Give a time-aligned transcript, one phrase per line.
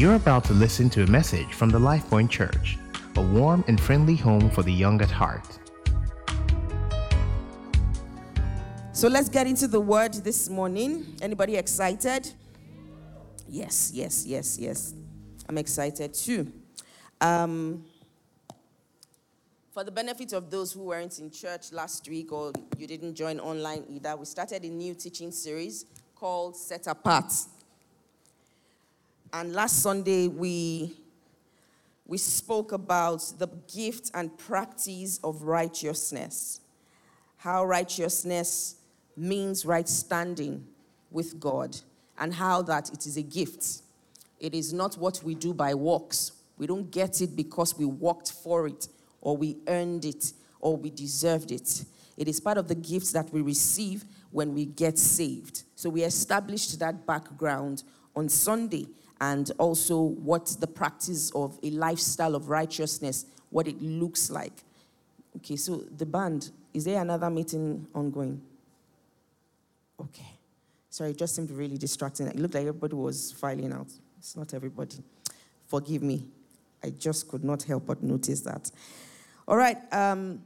[0.00, 2.78] You're about to listen to a message from the LifePoint Church,
[3.16, 5.46] a warm and friendly home for the young at heart.
[8.92, 11.04] So let's get into the word this morning.
[11.20, 12.32] Anybody excited?
[13.46, 14.94] Yes, yes, yes, yes.
[15.46, 16.50] I'm excited too.
[17.20, 17.84] Um,
[19.74, 23.38] for the benefit of those who weren't in church last week or you didn't join
[23.38, 27.34] online either, we started a new teaching series called Set Apart.
[29.32, 30.96] And last Sunday, we,
[32.04, 36.60] we spoke about the gift and practice of righteousness.
[37.36, 38.76] How righteousness
[39.16, 40.66] means right standing
[41.12, 41.76] with God,
[42.18, 43.82] and how that it is a gift.
[44.40, 46.32] It is not what we do by works.
[46.58, 48.88] We don't get it because we worked for it,
[49.20, 51.84] or we earned it, or we deserved it.
[52.16, 55.62] It is part of the gifts that we receive when we get saved.
[55.76, 57.84] So we established that background
[58.14, 58.86] on Sunday
[59.20, 64.64] and also what the practice of a lifestyle of righteousness, what it looks like.
[65.36, 68.40] Okay, so the band, is there another meeting ongoing?
[70.00, 70.38] Okay.
[70.88, 72.26] Sorry, it just seemed really distracting.
[72.26, 73.86] It looked like everybody was filing out.
[74.18, 74.96] It's not everybody.
[75.68, 76.26] Forgive me.
[76.82, 78.70] I just could not help but notice that.
[79.46, 79.78] All right.
[79.92, 80.42] Um,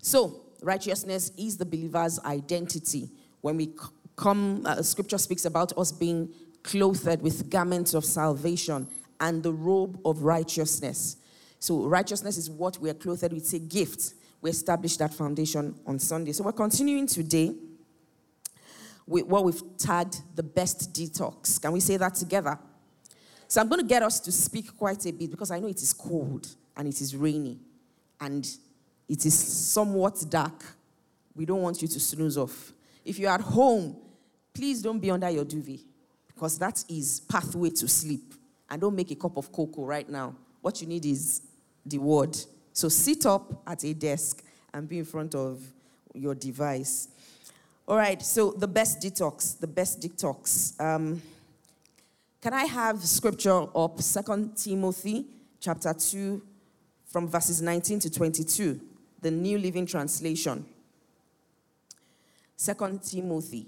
[0.00, 3.10] so, righteousness is the believer's identity.
[3.40, 3.74] When we
[4.16, 6.30] come, uh, scripture speaks about us being
[6.62, 8.86] clothed with garments of salvation
[9.20, 11.16] and the robe of righteousness.
[11.58, 13.34] So, righteousness is what we are clothed with.
[13.34, 14.14] It's a gift.
[14.40, 16.32] We established that foundation on Sunday.
[16.32, 17.54] So, we're continuing today
[19.06, 21.60] with what we've tagged the best detox.
[21.60, 22.58] Can we say that together?
[23.46, 25.82] So, I'm going to get us to speak quite a bit because I know it
[25.82, 27.58] is cold and it is rainy
[28.20, 28.48] and
[29.08, 30.64] it is somewhat dark.
[31.34, 32.72] We don't want you to snooze off.
[33.04, 33.96] If you're at home,
[34.54, 35.80] please don't be under your duvet
[36.40, 38.32] because that is pathway to sleep.
[38.70, 40.34] And don't make a cup of cocoa right now.
[40.62, 41.42] What you need is
[41.84, 42.34] the word.
[42.72, 44.42] So sit up at a desk
[44.72, 45.62] and be in front of
[46.14, 47.08] your device.
[47.86, 50.80] All right, so the best detox, the best detox.
[50.80, 51.20] Um,
[52.40, 54.00] can I have scripture up?
[54.00, 55.26] Second Timothy
[55.60, 56.40] chapter 2
[57.04, 58.80] from verses 19 to 22,
[59.20, 60.64] the New Living Translation.
[62.56, 63.66] Second Timothy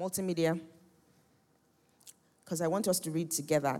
[0.00, 0.58] multimedia,
[2.44, 3.78] because I want us to read together.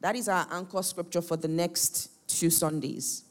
[0.00, 3.24] That is our anchor scripture for the next two Sundays.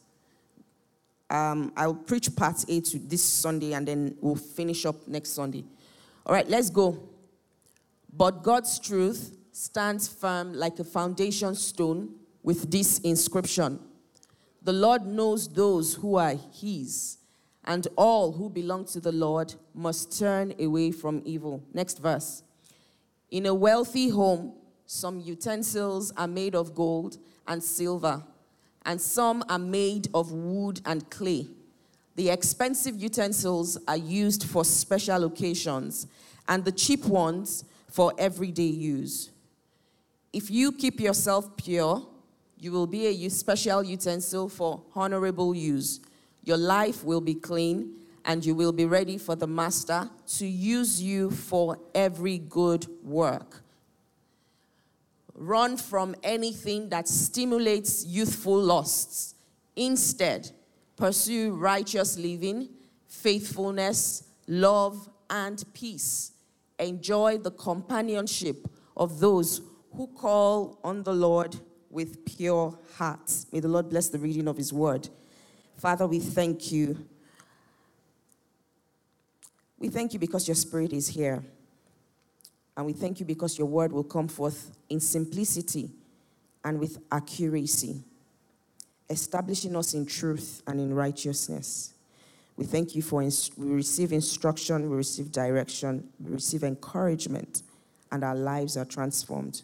[1.29, 5.65] Um, I'll preach part A to this Sunday and then we'll finish up next Sunday.
[6.25, 7.09] All right, let's go.
[8.15, 13.79] But God's truth stands firm like a foundation stone with this inscription
[14.61, 17.17] The Lord knows those who are His
[17.65, 21.63] and all who belong to the Lord must turn away from evil.
[21.73, 22.43] Next verse.
[23.31, 24.53] In a wealthy home,
[24.85, 27.17] some utensils are made of gold
[27.47, 28.23] and silver,
[28.85, 31.47] and some are made of wood and clay.
[32.15, 36.07] The expensive utensils are used for special occasions,
[36.47, 39.31] and the cheap ones for everyday use.
[40.31, 42.05] If you keep yourself pure,
[42.59, 45.99] you will be a special utensil for honorable use
[46.45, 51.01] your life will be clean and you will be ready for the Master to use
[51.01, 53.61] you for every good work.
[55.34, 59.35] Run from anything that stimulates youthful lusts.
[59.75, 60.50] Instead,
[60.95, 62.69] pursue righteous living,
[63.07, 66.31] faithfulness, love, and peace.
[66.79, 69.61] Enjoy the companionship of those
[69.95, 71.55] who call on the Lord
[71.89, 73.47] with pure hearts.
[73.51, 75.09] May the Lord bless the reading of His word.
[75.77, 77.05] Father, we thank you.
[79.77, 81.43] We thank you because your spirit is here.
[82.77, 85.91] And we thank you because your word will come forth in simplicity
[86.63, 88.03] and with accuracy,
[89.09, 91.93] establishing us in truth and in righteousness.
[92.57, 97.63] We thank you for inst- we receive instruction, we receive direction, we receive encouragement,
[98.11, 99.63] and our lives are transformed.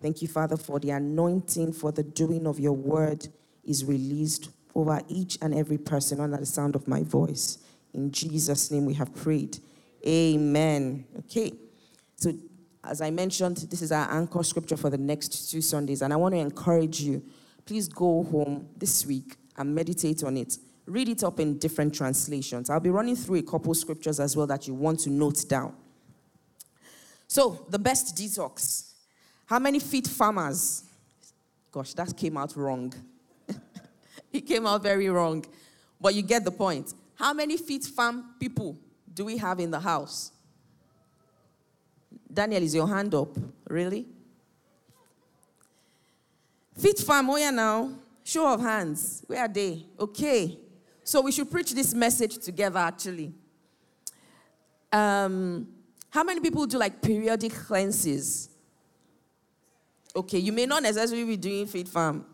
[0.00, 3.28] Thank you, Father, for the anointing for the doing of your word
[3.64, 7.58] is released over each and every person under the sound of my voice.
[7.94, 9.58] In Jesus' name we have prayed.
[10.06, 11.06] Amen.
[11.20, 11.50] Okay.
[12.16, 12.34] So,
[12.84, 16.16] as I mentioned, this is our anchor scripture for the next two Sundays, and I
[16.16, 17.22] want to encourage you.
[17.64, 20.58] Please go home this week and meditate on it.
[20.84, 22.68] Read it up in different translations.
[22.68, 25.74] I'll be running through a couple scriptures as well that you want to note down.
[27.26, 28.92] So, the best detox.
[29.46, 30.84] How many feet farmers?
[31.72, 32.92] Gosh, that came out wrong.
[34.40, 35.46] He came out very wrong.
[35.98, 36.92] But you get the point.
[37.14, 38.76] How many feet farm people
[39.14, 40.30] do we have in the house?
[42.30, 43.34] Daniel, is your hand up?
[43.66, 44.06] Really?
[46.76, 47.90] Fit Farm, oh now.
[48.22, 49.24] Show of hands.
[49.26, 49.86] Where are they?
[49.98, 50.58] Okay.
[51.02, 53.32] So we should preach this message together actually.
[54.92, 55.66] Um,
[56.10, 58.50] how many people do like periodic cleanses?
[60.14, 62.26] Okay, you may not necessarily be doing Fit Farm.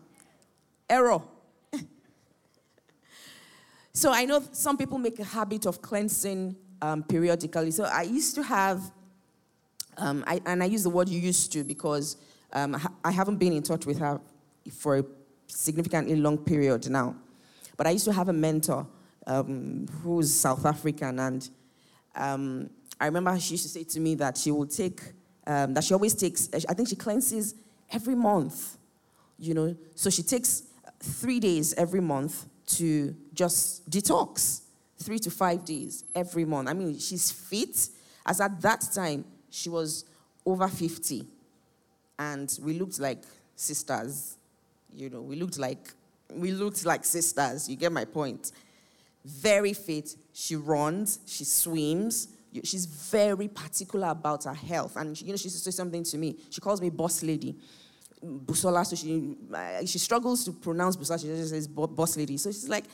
[0.89, 1.21] Error.
[3.93, 7.69] So I know some people make a habit of cleansing um, periodically.
[7.71, 8.91] So I used to have,
[9.97, 12.17] um, I, and I use the word used to because
[12.53, 12.75] um,
[13.05, 14.19] I haven't been in touch with her
[14.71, 15.05] for a
[15.47, 17.15] significantly long period now.
[17.77, 18.87] But I used to have a mentor
[19.27, 21.49] um, who's South African, and
[22.15, 22.69] um,
[22.99, 25.01] I remember she used to say to me that she will take,
[25.45, 27.55] um, that she always takes, I think she cleanses
[27.91, 28.77] every month,
[29.37, 29.75] you know.
[29.95, 30.63] So she takes
[30.99, 34.61] three days every month to just detox,
[34.97, 36.69] three to five days every month.
[36.69, 37.89] I mean, she's fit,
[38.25, 40.05] as at that time, she was
[40.45, 41.25] over 50.
[42.19, 43.23] And we looked like
[43.55, 44.37] sisters,
[44.93, 45.93] you know, we looked like,
[46.31, 48.51] we looked like sisters, you get my point.
[49.25, 52.29] Very fit, she runs, she swims,
[52.63, 54.95] she's very particular about her health.
[54.95, 56.37] And, you know, she used to say something to me.
[56.49, 57.55] She calls me boss lady.
[58.23, 61.19] Busola, so she, uh, she struggles to pronounce Busola.
[61.19, 62.37] She just says boss lady.
[62.37, 62.85] So she's like,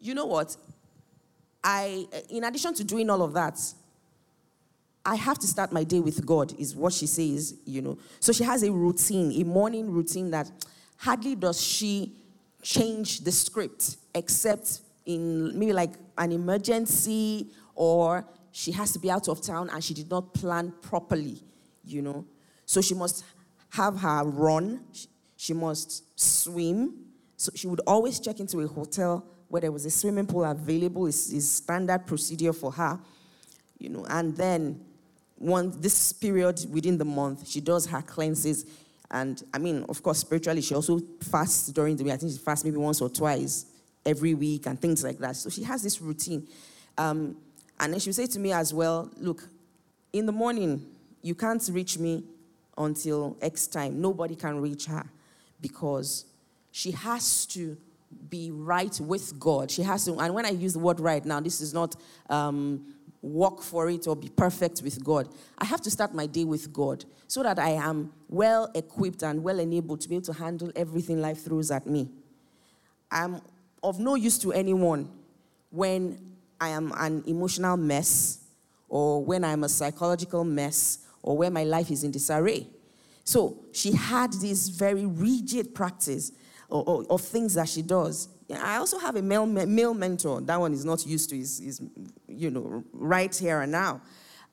[0.00, 0.56] you know what?
[1.62, 3.60] I, in addition to doing all of that,
[5.04, 7.98] I have to start my day with God, is what she says, you know.
[8.18, 10.50] So she has a routine, a morning routine that
[10.98, 12.12] hardly does she
[12.62, 19.28] change the script, except in maybe like an emergency or she has to be out
[19.28, 21.42] of town and she did not plan properly,
[21.84, 22.26] you know.
[22.66, 23.24] So she must
[23.70, 24.80] have her run,
[25.36, 26.94] she must swim.
[27.36, 31.06] So she would always check into a hotel where there was a swimming pool available,
[31.06, 32.98] is, standard procedure for her,
[33.78, 34.04] you know.
[34.08, 34.80] And then
[35.36, 38.66] one this period within the month, she does her cleanses.
[39.10, 42.12] And I mean, of course, spiritually, she also fasts during the week.
[42.12, 43.66] I think she fasts maybe once or twice
[44.04, 45.36] every week and things like that.
[45.36, 46.46] So she has this routine.
[46.96, 47.36] Um,
[47.78, 49.48] and then she would say to me as well, look,
[50.12, 50.86] in the morning,
[51.22, 52.24] you can't reach me
[52.76, 54.00] until X time.
[54.00, 55.04] Nobody can reach her
[55.60, 56.24] because
[56.70, 57.76] she has to
[58.28, 59.70] be right with God.
[59.70, 61.96] She has to, and when I use the word right now, this is not
[62.28, 65.28] um, walk for it or be perfect with God.
[65.58, 69.42] I have to start my day with God so that I am well equipped and
[69.42, 72.08] well enabled to be able to handle everything life throws at me.
[73.10, 73.40] I'm
[73.82, 75.10] of no use to anyone
[75.70, 76.18] when
[76.60, 78.40] I am an emotional mess
[78.88, 82.66] or when I'm a psychological mess or when my life is in disarray.
[83.24, 86.32] So she had this very rigid practice
[86.70, 88.28] of, things that she does.
[88.50, 90.40] I also have a male, male mentor.
[90.40, 91.82] That one is not used to, is, is,
[92.28, 94.00] you know, right here and now,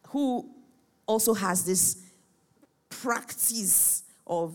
[0.10, 0.50] who
[1.06, 2.04] also has this
[2.90, 4.54] practice of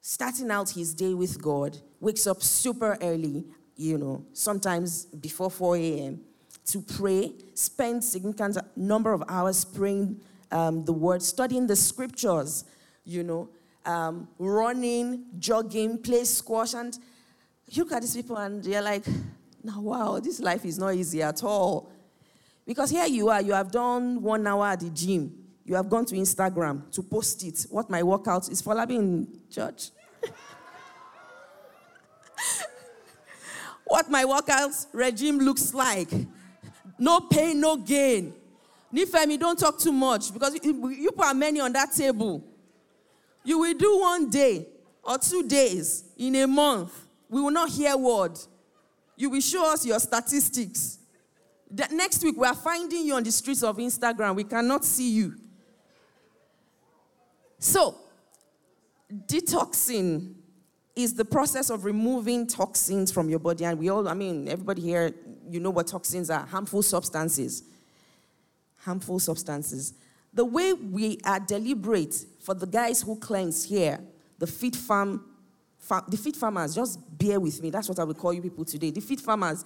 [0.00, 3.44] starting out his day with God, wakes up super early,
[3.76, 6.20] you know, sometimes before 4 a.m.,
[6.66, 10.18] to pray, spend significant number of hours praying
[10.50, 12.64] um, the word, studying the scriptures,
[13.04, 13.48] you know,
[13.84, 16.74] um, running, jogging, play squash.
[16.74, 16.98] And
[17.68, 19.04] you look at these people and you're like,
[19.62, 21.90] now, wow, this life is not easy at all.
[22.66, 25.32] Because here you are, you have done one hour at the gym.
[25.64, 27.66] You have gone to Instagram to post it.
[27.70, 29.90] What my workout is for in church.
[33.86, 36.10] what my workout regime looks like.
[36.98, 38.34] No pain, no gain.
[38.94, 42.44] Nifemi, don't talk too much because you put many on that table.
[43.42, 44.68] You will do one day
[45.02, 47.06] or two days in a month.
[47.28, 48.38] We will not hear word.
[49.16, 50.98] You will show us your statistics.
[51.70, 54.36] The next week, we are finding you on the streets of Instagram.
[54.36, 55.34] We cannot see you.
[57.58, 57.96] So,
[59.26, 60.34] detoxing
[60.94, 63.64] is the process of removing toxins from your body.
[63.64, 65.12] And we all, I mean, everybody here,
[65.50, 67.64] you know what toxins are harmful substances.
[68.84, 69.94] Harmful substances.
[70.32, 74.00] The way we are deliberate for the guys who cleanse here,
[74.38, 75.24] the fit farm,
[76.08, 77.70] the fit farmers, just bear with me.
[77.70, 78.90] That's what I will call you people today.
[78.90, 79.64] The fit farmers,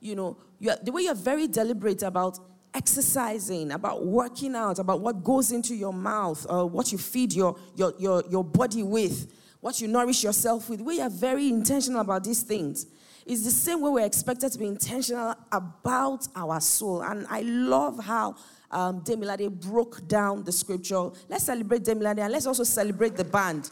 [0.00, 2.38] you know, you are, the way you're very deliberate about
[2.72, 7.56] exercising, about working out, about what goes into your mouth, uh, what you feed your,
[7.74, 10.80] your, your, your body with what you nourish yourself with.
[10.80, 12.86] We are very intentional about these things.
[13.26, 17.02] It's the same way we're expected to be intentional about our soul.
[17.02, 18.36] And I love how
[18.70, 21.10] um, Demilade broke down the scripture.
[21.28, 23.70] Let's celebrate Demilade and let's also celebrate the band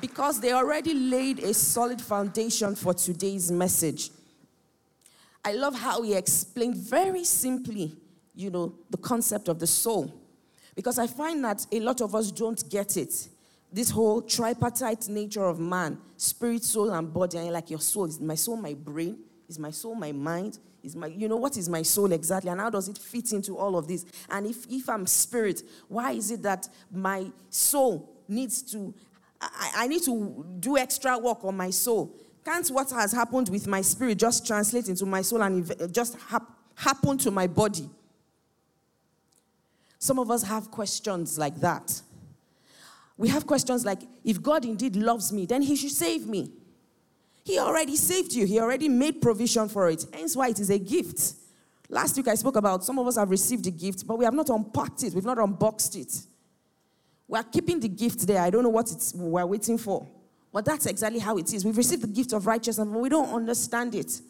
[0.00, 4.10] because they already laid a solid foundation for today's message.
[5.44, 7.92] I love how he explained very simply,
[8.34, 10.12] you know, the concept of the soul.
[10.74, 13.28] Because I find that a lot of us don't get it.
[13.72, 17.38] This whole tripartite nature of man spirit, soul, and body.
[17.38, 20.96] And like, your soul is my soul, my brain, is my soul, my mind, is
[20.96, 22.50] my, you know, what is my soul exactly?
[22.50, 24.04] And how does it fit into all of this?
[24.30, 28.94] And if, if I'm spirit, why is it that my soul needs to,
[29.40, 32.14] I, I need to do extra work on my soul?
[32.44, 36.50] Can't what has happened with my spirit just translate into my soul and just hap-
[36.74, 37.88] happen to my body?
[39.98, 42.00] Some of us have questions like that.
[43.18, 46.52] We have questions like if God indeed loves me, then he should save me.
[47.44, 50.06] He already saved you, He already made provision for it.
[50.12, 51.34] Hence why it is a gift.
[51.90, 54.34] Last week I spoke about some of us have received the gift, but we have
[54.34, 56.22] not unpacked it, we've not unboxed it.
[57.26, 58.40] We are keeping the gift there.
[58.40, 60.06] I don't know what it's, we're waiting for.
[60.52, 61.64] But that's exactly how it is.
[61.64, 64.20] We've received the gift of righteousness, but we don't understand it.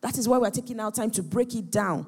[0.00, 2.06] That is why we're taking our time to break it down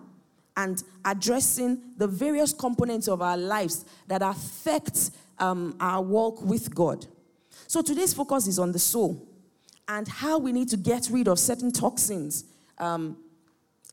[0.56, 5.10] and addressing the various components of our lives that affect
[5.40, 7.06] um, our walk with God.
[7.66, 9.26] So today's focus is on the soul
[9.88, 12.44] and how we need to get rid of certain toxins
[12.78, 13.16] um,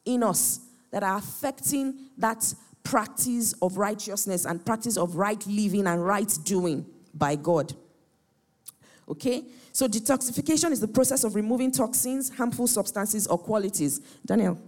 [0.06, 0.60] in us
[0.92, 6.86] that are affecting that practice of righteousness and practice of right living and right doing
[7.14, 7.74] by God.
[9.10, 9.44] Okay?
[9.72, 14.00] So, detoxification is the process of removing toxins, harmful substances, or qualities.
[14.26, 14.60] Daniel?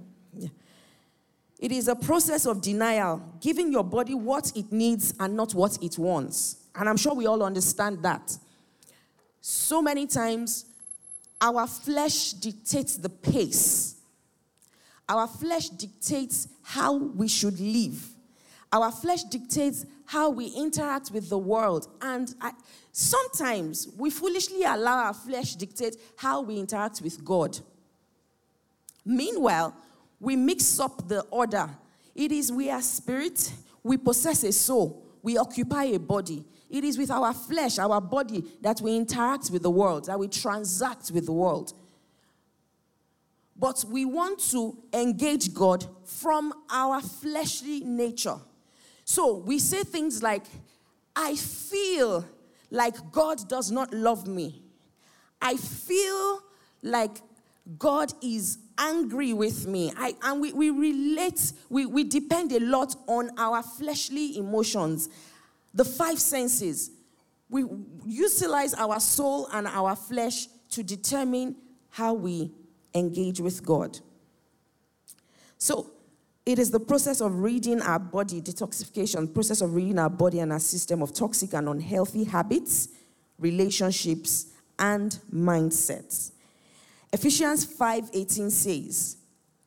[1.59, 5.77] It is a process of denial, giving your body what it needs and not what
[5.83, 6.58] it wants.
[6.79, 8.38] And I'm sure we all understand that.
[9.41, 10.65] So many times,
[11.41, 13.98] our flesh dictates the pace.
[15.09, 18.01] Our flesh dictates how we should live.
[18.71, 21.88] Our flesh dictates how we interact with the world.
[22.01, 22.51] And I,
[22.93, 27.59] sometimes we foolishly allow our flesh dictate how we interact with God.
[29.05, 29.75] Meanwhile,
[30.19, 31.69] we mix up the order.
[32.15, 33.51] It is we are spirit,
[33.83, 36.45] we possess a soul, we occupy a body.
[36.69, 40.27] It is with our flesh, our body, that we interact with the world, that we
[40.27, 41.73] transact with the world.
[43.57, 48.38] But we want to engage God from our fleshly nature.
[49.03, 50.43] So we say things like,
[51.15, 52.25] I feel
[52.69, 54.61] like God does not love me.
[55.41, 56.41] I feel
[56.83, 57.21] like
[57.77, 59.91] God is angry with me.
[59.97, 65.09] I, and we, we relate, we, we depend a lot on our fleshly emotions
[65.73, 66.91] the five senses.
[67.49, 67.65] We
[68.05, 71.55] utilize our soul and our flesh to determine
[71.89, 72.51] how we
[72.93, 73.99] engage with God.
[75.57, 75.91] So,
[76.45, 80.51] it is the process of reading our body, detoxification, process of reading our body and
[80.51, 82.89] our system of toxic and unhealthy habits,
[83.38, 84.47] relationships,
[84.79, 86.31] and mindsets.
[87.11, 89.17] Ephesians 5:18 says,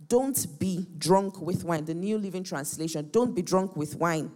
[0.09, 4.31] "Don't be drunk with wine." The New Living Translation, "Don't be drunk with wine."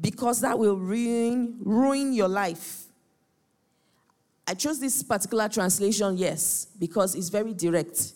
[0.00, 2.84] Because that will ruin, ruin your life.
[4.46, 8.12] I chose this particular translation, yes, because it's very direct.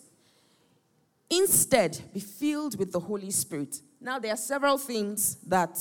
[1.31, 3.81] Instead, be filled with the Holy Spirit.
[4.01, 5.79] Now, there are several things that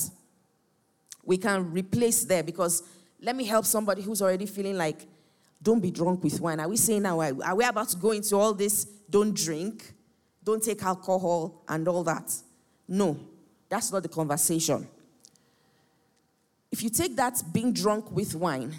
[1.24, 2.82] we can replace there because
[3.20, 5.06] let me help somebody who's already feeling like,
[5.62, 6.60] don't be drunk with wine.
[6.60, 8.84] Are we saying now, are we about to go into all this?
[9.08, 9.92] Don't drink,
[10.44, 12.32] don't take alcohol, and all that?
[12.86, 13.18] No,
[13.68, 14.86] that's not the conversation.
[16.70, 18.74] If you take that being drunk with wine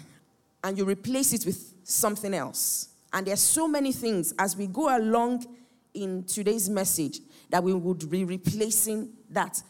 [0.62, 4.96] and you replace it with something else, and there's so many things as we go
[4.96, 5.46] along
[5.94, 9.62] in today's message that we would be replacing that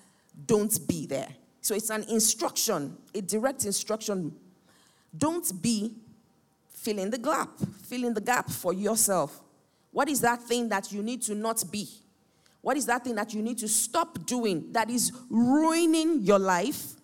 [0.47, 1.29] don't be there.
[1.61, 4.35] So it's an instruction, a direct instruction.
[5.17, 5.95] Don't be
[6.71, 7.51] filling the gap,
[7.85, 9.41] filling the gap for yourself.
[9.91, 11.89] What is that thing that you need to not be?
[12.61, 16.95] What is that thing that you need to stop doing that is ruining your life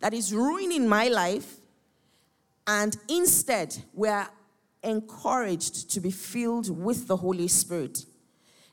[0.00, 1.56] that is ruining my life,
[2.66, 4.28] and instead, we're
[4.82, 8.04] encouraged to be filled with the Holy Spirit.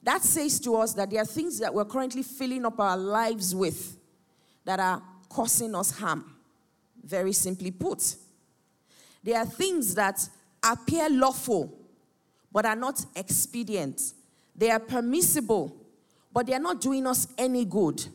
[0.03, 3.55] That says to us that there are things that we're currently filling up our lives
[3.55, 3.97] with
[4.63, 6.35] that are causing us harm.
[7.03, 8.15] Very simply put,
[9.23, 10.29] there are things that
[10.63, 11.75] appear lawful
[12.51, 14.13] but are not expedient.
[14.55, 15.75] They are permissible,
[16.31, 18.05] but they are not doing us any good.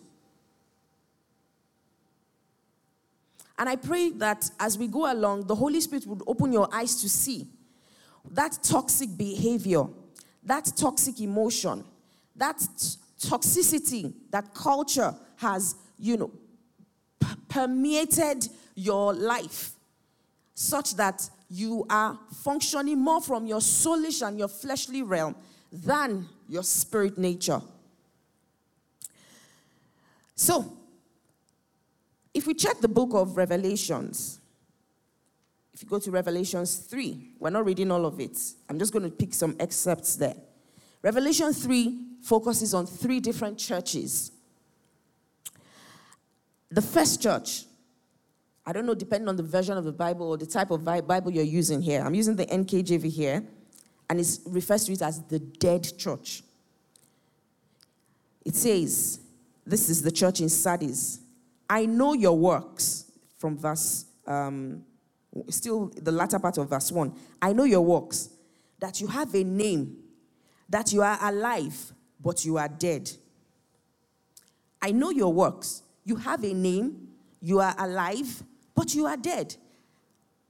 [3.61, 6.99] And I pray that as we go along, the Holy Spirit would open your eyes
[7.03, 7.47] to see
[8.31, 9.85] that toxic behavior,
[10.43, 11.85] that toxic emotion,
[12.35, 16.31] that t- toxicity that culture has, you know,
[17.21, 19.73] p- permeated your life
[20.55, 25.37] such that you are functioning more from your soulish and your fleshly realm
[25.71, 27.61] than your spirit nature.
[30.35, 30.80] So,
[32.41, 34.41] if we check the book of Revelations,
[35.75, 38.39] if you go to Revelations 3, we're not reading all of it.
[38.67, 40.37] I'm just going to pick some excerpts there.
[41.03, 44.33] Revelation 3 focuses on three different churches.
[46.71, 47.65] The first church,
[48.65, 51.31] I don't know, depending on the version of the Bible or the type of Bible
[51.31, 52.03] you're using here.
[52.03, 53.45] I'm using the NKJV here,
[54.09, 56.43] and it refers to it as the dead church.
[58.47, 59.21] It says,
[59.67, 61.21] This is the church in Sardis.
[61.71, 64.83] I know your works, from verse, um,
[65.49, 67.15] still the latter part of verse 1.
[67.41, 68.31] I know your works,
[68.81, 69.97] that you have a name,
[70.69, 73.09] that you are alive, but you are dead.
[74.83, 75.83] I know your works.
[76.05, 77.09] You have a name,
[77.41, 78.43] you are alive,
[78.75, 79.55] but you are dead.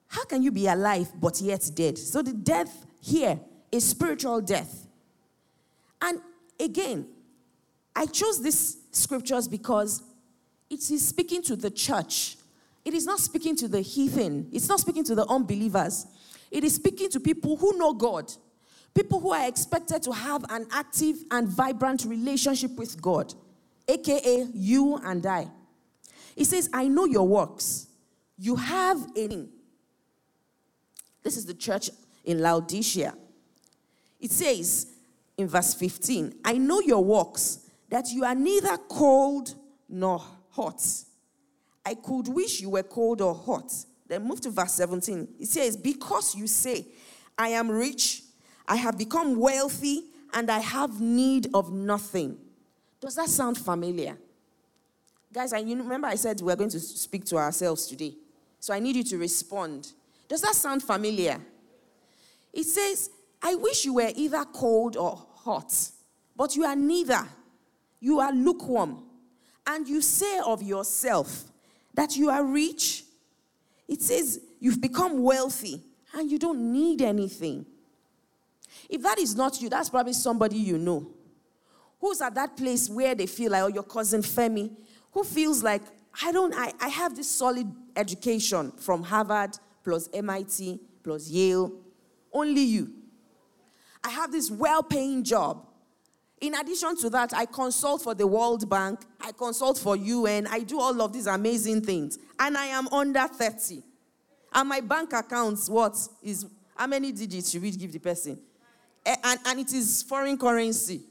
[0.07, 1.99] How can you be alive but yet dead?
[1.99, 3.39] So the death here
[3.71, 4.87] is spiritual death.
[6.00, 6.21] And
[6.59, 7.09] again,
[7.95, 10.03] I chose these scriptures because
[10.71, 12.37] it is speaking to the church.
[12.85, 14.49] It is not speaking to the heathen.
[14.53, 16.07] It's not speaking to the unbelievers.
[16.50, 18.33] It is speaking to people who know God.
[18.95, 23.35] People who are expected to have an active and vibrant relationship with God,
[23.87, 25.49] aka you and I.
[26.35, 27.89] He says, I know your works.
[28.39, 29.49] You have a name.
[31.23, 31.91] This is the church
[32.25, 33.15] in Laodicea.
[34.19, 34.87] It says
[35.37, 39.55] in verse 15, I know your works, that you are neither cold
[39.89, 40.83] nor hot.
[41.85, 43.73] I could wish you were cold or hot.
[44.07, 45.28] Then move to verse 17.
[45.38, 46.87] It says, Because you say,
[47.38, 48.23] I am rich
[48.71, 52.38] I have become wealthy and I have need of nothing.
[53.00, 54.16] Does that sound familiar?
[55.33, 58.14] Guys, I, you remember I said we're going to speak to ourselves today.
[58.61, 59.90] So I need you to respond.
[60.28, 61.40] Does that sound familiar?
[62.52, 63.11] It says,
[63.42, 65.75] I wish you were either cold or hot,
[66.37, 67.26] but you are neither.
[67.99, 69.02] You are lukewarm.
[69.67, 71.45] And you say of yourself
[71.95, 73.05] that you are rich.
[73.88, 75.83] It says you've become wealthy
[76.14, 77.67] and you don't need anything.
[78.89, 81.13] If that is not you, that's probably somebody you know
[82.00, 84.71] who's at that place where they feel like, oh, your cousin Femi,
[85.13, 85.82] who feels like,
[86.25, 91.73] I don't, I, I have this solid education from Harvard plus MIT plus Yale,
[92.32, 92.91] only you.
[94.02, 95.67] I have this well paying job.
[96.41, 100.61] In addition to that, I consult for the World Bank, I consult for UN, I
[100.61, 102.19] do all of these amazing things.
[102.39, 103.83] And I am under 30.
[104.52, 108.39] And my bank accounts, what is, how many digits should we give the person?
[109.04, 111.02] Eh, and, and it is foreign currency.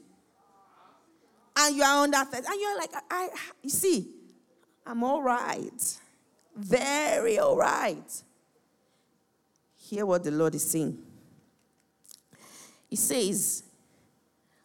[1.56, 2.46] And you are under 30.
[2.46, 3.28] and you're like, I,
[3.62, 4.08] you see,
[4.86, 5.98] I'm all right.
[6.56, 8.22] Very all right.
[9.76, 10.98] Hear what the Lord is saying.
[12.88, 13.62] He says,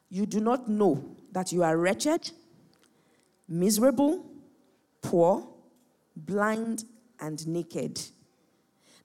[0.10, 2.31] You do not know that you are wretched,
[3.47, 4.25] miserable,
[5.01, 5.47] poor,
[6.15, 6.86] blind,
[7.19, 8.01] and naked.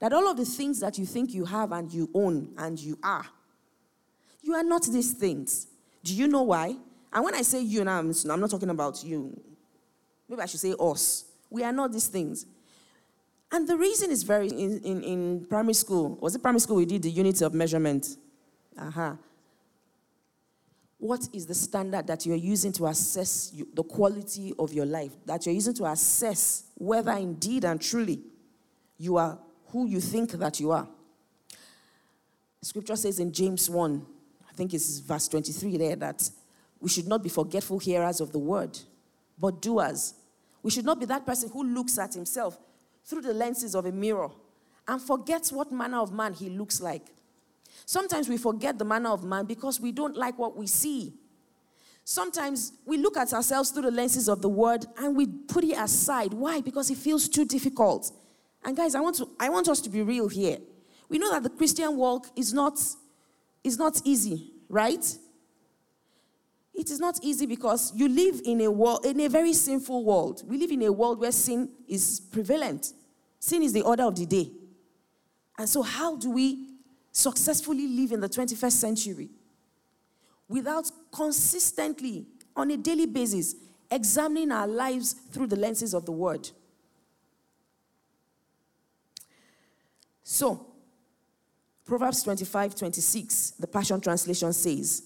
[0.00, 2.98] That all of the things that you think you have and you own and you
[3.02, 3.26] are
[4.42, 5.66] you are not these things.
[6.02, 6.76] Do you know why?
[7.12, 9.38] And when I say you now, I'm, I'm not talking about you.
[10.28, 11.24] Maybe I should say us.
[11.50, 12.46] We are not these things.
[13.52, 16.16] And the reason is very in, in, in primary school.
[16.20, 18.16] Was it primary school we did the units of measurement?
[18.78, 19.16] Uh-huh.
[21.00, 25.12] What is the standard that you're using to assess you, the quality of your life?
[25.24, 28.20] That you're using to assess whether indeed and truly
[28.98, 30.86] you are who you think that you are.
[32.60, 34.06] Scripture says in James 1
[34.46, 36.28] I think it's verse 23 there, that
[36.80, 38.78] we should not be forgetful hearers of the word,
[39.38, 40.14] but doers.
[40.62, 42.58] We should not be that person who looks at himself
[43.04, 44.28] through the lenses of a mirror
[44.86, 47.06] and forgets what manner of man he looks like.
[47.90, 51.12] Sometimes we forget the manner of man because we don't like what we see.
[52.04, 55.76] Sometimes we look at ourselves through the lenses of the word and we put it
[55.76, 56.32] aside.
[56.32, 56.60] Why?
[56.60, 58.12] Because it feels too difficult.
[58.64, 60.58] And guys, I want to I want us to be real here.
[61.08, 62.78] We know that the Christian walk is not
[63.64, 65.04] is not easy, right?
[66.72, 70.44] It is not easy because you live in a world, in a very sinful world.
[70.46, 72.92] We live in a world where sin is prevalent.
[73.40, 74.52] Sin is the order of the day.
[75.58, 76.69] And so, how do we
[77.12, 79.30] successfully live in the 21st century
[80.48, 83.54] without consistently, on a daily basis,
[83.90, 86.50] examining our lives through the lenses of the Word?
[90.22, 90.66] So,
[91.84, 95.02] Proverbs 25, 26, the Passion Translation says,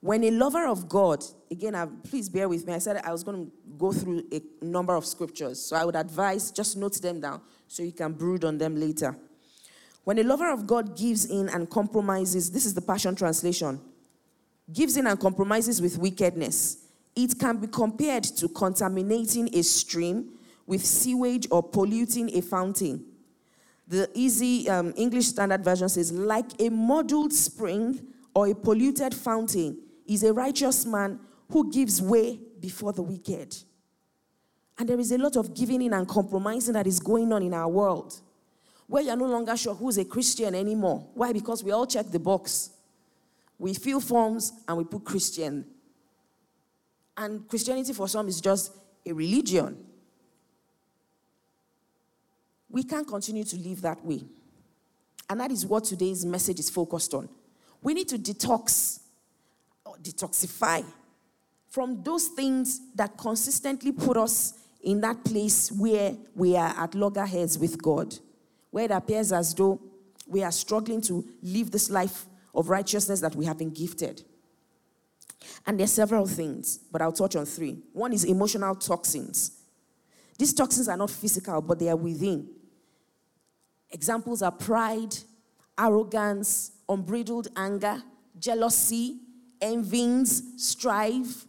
[0.00, 3.24] When a lover of God, again, I, please bear with me, I said I was
[3.24, 5.60] going to go through a number of scriptures.
[5.60, 9.16] So I would advise just note them down so you can brood on them later.
[10.04, 13.80] When a lover of God gives in and compromises, this is the Passion Translation,
[14.72, 16.78] gives in and compromises with wickedness,
[17.16, 20.30] it can be compared to contaminating a stream
[20.66, 23.04] with sewage or polluting a fountain.
[23.86, 28.00] The easy um, English Standard Version says, like a muddled spring
[28.34, 33.56] or a polluted fountain is a righteous man who gives way before the wicked.
[34.78, 37.54] And there is a lot of giving in and compromising that is going on in
[37.54, 38.20] our world
[38.86, 41.08] where you're no longer sure who's a Christian anymore.
[41.14, 41.32] Why?
[41.32, 42.70] Because we all check the box.
[43.58, 45.64] We fill forms and we put Christian.
[47.16, 48.72] And Christianity for some is just
[49.06, 49.84] a religion.
[52.68, 54.22] We can't continue to live that way.
[55.30, 57.28] And that is what today's message is focused on.
[57.82, 59.00] We need to detox
[59.84, 60.84] or detoxify
[61.68, 67.58] from those things that consistently put us in that place where we are at loggerheads
[67.58, 68.14] with God,
[68.74, 69.80] where it appears as though
[70.26, 74.24] we are struggling to live this life of righteousness that we have been gifted.
[75.64, 77.78] And there are several things, but I'll touch on three.
[77.92, 79.60] One is emotional toxins.
[80.36, 82.48] These toxins are not physical, but they are within.
[83.92, 85.14] Examples are pride,
[85.78, 88.02] arrogance, unbridled anger,
[88.40, 89.20] jealousy,
[89.62, 91.46] envyings, strife.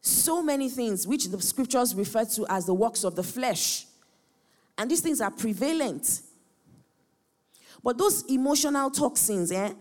[0.00, 3.84] So many things which the scriptures refer to as the works of the flesh.
[4.82, 6.22] And these things are prevalent.
[7.84, 9.74] But those emotional toxins, eh,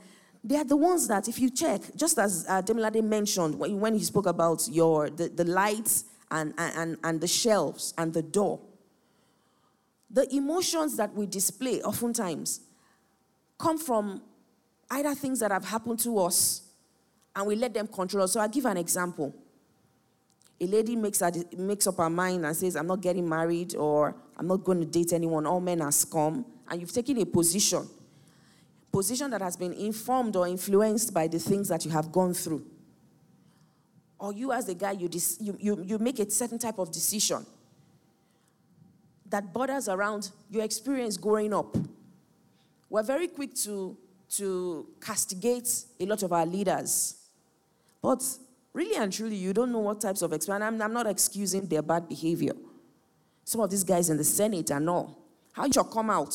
[0.43, 4.03] they are the ones that, if you check, just as uh, Demilade mentioned when he
[4.03, 8.59] spoke about your the, the lights and, and, and the shelves and the door,
[10.11, 12.61] the emotions that we display oftentimes
[13.57, 14.21] come from
[14.91, 16.61] either things that have happened to us
[17.35, 18.33] and we let them control us.
[18.33, 19.33] So I'll give an example.
[20.59, 24.15] A lady makes, her, makes up her mind and says, I'm not getting married or
[24.41, 25.45] I'm not going to date anyone.
[25.45, 26.43] All men are scum.
[26.67, 27.87] And you've taken a position
[28.91, 32.65] position that has been informed or influenced by the things that you have gone through.
[34.17, 36.91] Or you, as a guy, you, dis- you, you, you make a certain type of
[36.91, 37.45] decision
[39.29, 41.77] that borders around your experience growing up.
[42.89, 43.95] We're very quick to,
[44.37, 47.15] to castigate a lot of our leaders.
[48.01, 48.23] But
[48.73, 50.63] really and truly, you don't know what types of experience.
[50.63, 52.53] I'm, I'm not excusing their bad behavior.
[53.51, 55.17] Some of these guys in the Senate and all.
[55.51, 56.33] How you shall come out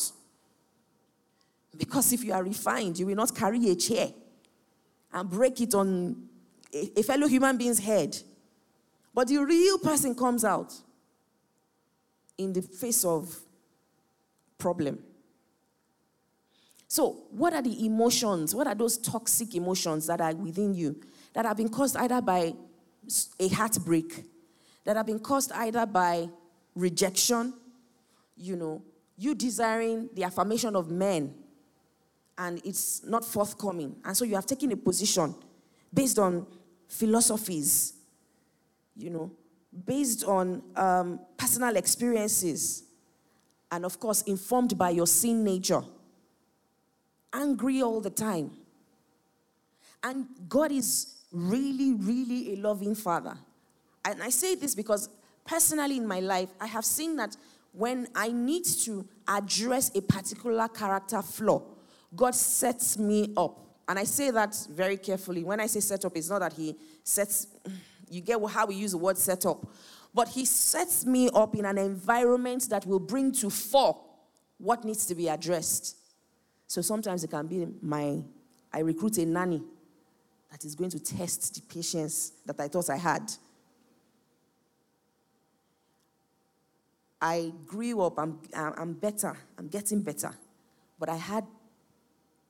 [1.75, 4.09] because if you are refined, you will not carry a chair
[5.11, 6.27] and break it on
[6.71, 8.15] a, fellow human being's head.
[9.15, 10.71] But the real person comes out
[12.37, 13.35] in the face of
[14.59, 14.99] problem.
[16.87, 18.53] So, what are the emotions?
[18.53, 21.01] What are those toxic emotions that are within you
[21.33, 22.53] that have been caused either by
[23.39, 24.23] a heartbreak,
[24.83, 26.29] that have been caused either by
[26.77, 27.53] rejection,
[28.35, 28.81] you know,
[29.17, 31.33] you desiring the affirmation of men
[32.37, 33.95] and it's not forthcoming.
[34.05, 35.33] And so you have taken a position
[35.93, 36.45] based on
[36.87, 37.93] philosophies,
[38.95, 39.31] you know,
[39.85, 42.83] based on um, personal experiences,
[43.71, 45.81] and of course, informed by your sin nature.
[47.33, 48.51] Angry all the time.
[50.03, 53.37] And God is really, really a loving father.
[54.05, 55.09] And I say this because
[55.47, 57.35] personally in my life, I have seen that
[57.71, 61.63] when I need to address a particular character flaw,
[62.15, 63.59] God sets me up.
[63.87, 65.43] And I say that very carefully.
[65.43, 67.47] When I say set up, it's not that He sets,
[68.09, 69.65] you get how we use the word set up.
[70.13, 73.97] But He sets me up in an environment that will bring to fore
[74.57, 75.95] what needs to be addressed.
[76.67, 78.21] So sometimes it can be my,
[78.73, 79.63] I recruit a nanny
[80.51, 83.31] that is going to test the patience that I thought I had.
[87.21, 90.31] I grew up, I'm, I'm better, I'm getting better.
[90.99, 91.45] But I had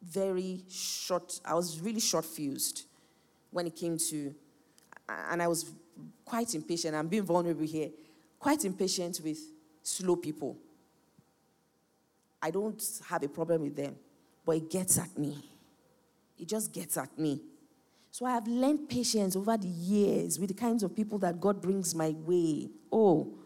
[0.02, 2.86] very short, I was really short fused
[3.52, 4.34] when it came to,
[5.30, 5.72] and I was
[6.26, 6.96] quite impatient.
[6.96, 7.90] I'm being vulnerable here,
[8.40, 9.40] quite impatient with
[9.82, 10.58] slow people.
[12.42, 13.96] I don't have a problem with them,
[14.46, 15.44] but it gets at me.
[16.38, 17.42] It just gets at me.
[18.12, 21.62] So I have learned patience over the years with the kinds of people that God
[21.62, 22.70] brings my way.
[22.92, 23.37] Oh,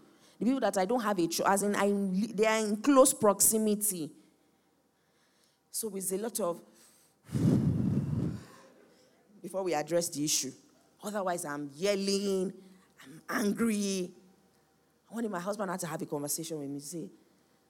[0.41, 1.91] the people that I don't have a choice, as in I,
[2.33, 4.09] they are in close proximity.
[5.69, 6.59] So it's a lot of
[9.39, 10.51] before we address the issue.
[11.03, 12.51] Otherwise, I'm yelling,
[13.29, 14.09] I'm angry.
[15.11, 17.07] I wanted my husband had to have a conversation with me, say,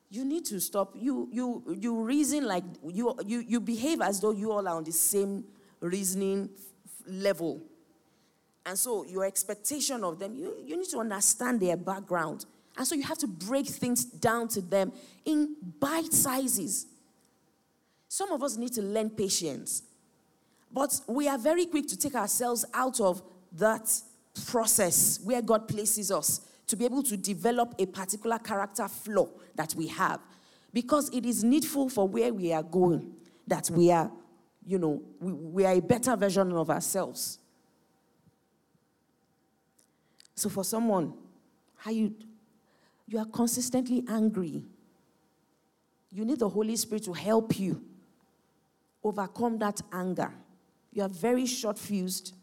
[0.09, 0.93] you need to stop.
[0.95, 4.85] You you you reason like you you you behave as though you all are on
[4.85, 5.43] the same
[5.81, 6.49] reasoning
[7.05, 7.61] level.
[8.65, 12.45] And so your expectation of them, you, you need to understand their background.
[12.77, 14.91] And so you have to break things down to them
[15.25, 16.87] in bite sizes.
[18.07, 19.83] Some of us need to learn patience.
[20.71, 23.21] But we are very quick to take ourselves out of
[23.53, 23.91] that
[24.45, 29.75] process where God places us to be able to develop a particular character flaw that
[29.75, 30.21] we have.
[30.73, 33.13] Because it is needful for where we are going
[33.47, 34.09] that we are,
[34.65, 37.39] you know, we, we are a better version of ourselves.
[40.35, 41.13] So for someone,
[41.75, 42.13] how you
[43.11, 44.63] you are consistently angry.
[46.13, 47.83] You need the Holy Spirit to help you
[49.03, 50.31] overcome that anger.
[50.93, 52.33] You are very short fused.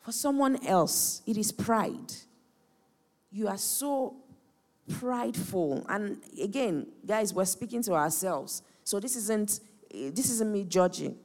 [0.00, 2.12] For someone else, it is pride.
[3.30, 4.16] You are so
[4.98, 5.86] prideful.
[5.88, 8.62] And again, guys, we're speaking to ourselves.
[8.82, 9.60] So this isn't
[9.94, 11.16] eh, this isn't me judging.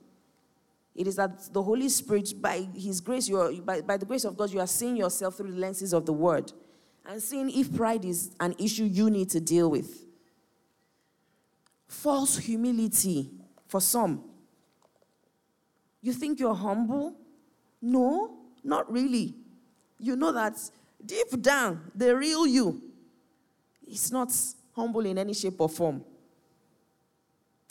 [0.93, 4.25] It is that the Holy Spirit, by His grace, you are, by, by the grace
[4.25, 6.53] of God, you are seeing yourself through the lenses of the Word
[7.05, 10.05] and seeing if pride is an issue you need to deal with.
[11.87, 13.31] False humility
[13.67, 14.23] for some.
[16.01, 17.15] You think you're humble?
[17.81, 19.35] No, not really.
[19.99, 20.57] You know that
[21.05, 22.81] deep down, the real you
[23.87, 24.33] is not
[24.75, 26.03] humble in any shape or form.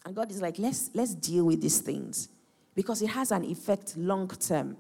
[0.05, 2.29] And God is like, let's, let's deal with these things
[2.75, 4.77] because it has an effect long term.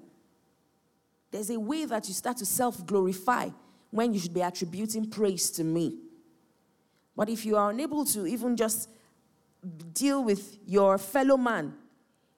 [1.31, 3.49] There's a way that you start to self glorify
[3.93, 5.99] when you should be attributing praise to me.
[7.15, 8.89] But if you are unable to even just
[9.93, 11.75] deal with your fellow man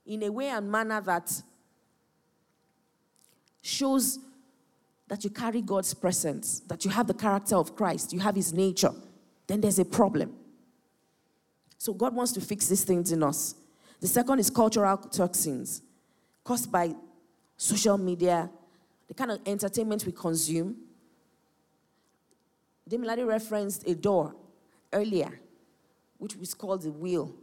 [0.05, 1.43] in a way and manner that
[3.63, 4.19] shows
[5.07, 8.53] that you carry God's presence, that you have the character of Christ, you have his
[8.53, 8.91] nature,
[9.47, 10.35] then there's a problem.
[11.79, 13.55] So God wants to fix these things in us.
[14.01, 15.83] The second is cultural toxins
[16.43, 16.95] caused by
[17.57, 18.51] social media,
[19.07, 20.77] the kind of entertainment we consume,
[22.89, 24.35] Demilade referenced a door
[24.93, 25.41] earlier,
[26.19, 27.35] which was called the will.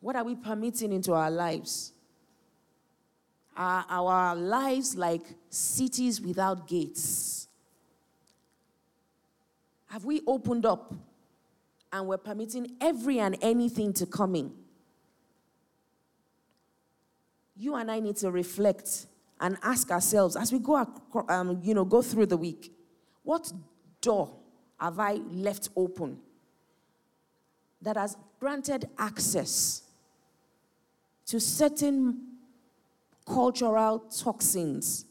[0.00, 1.92] What are we permitting into our lives?
[3.56, 7.48] Are our lives like cities without gates?
[9.86, 10.92] Have we opened up
[11.92, 14.52] and we're permitting every and anything to come in?
[17.56, 19.06] You and I need to reflect
[19.40, 20.84] and ask ourselves as we go,
[21.28, 22.72] um, you know, go through the week,
[23.22, 23.52] what
[24.00, 24.32] door
[24.84, 26.18] have I left open
[27.80, 29.80] that has granted access
[31.24, 32.20] to certain
[33.26, 35.06] cultural toxins?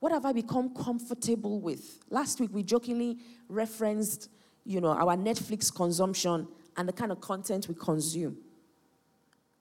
[0.00, 2.00] What have I become comfortable with?
[2.10, 4.28] Last week we jokingly referenced,
[4.64, 8.38] you know, our Netflix consumption and the kind of content we consume.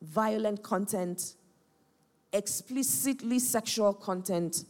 [0.02, 1.36] Violent content,
[2.34, 4.65] explicitly sexual content.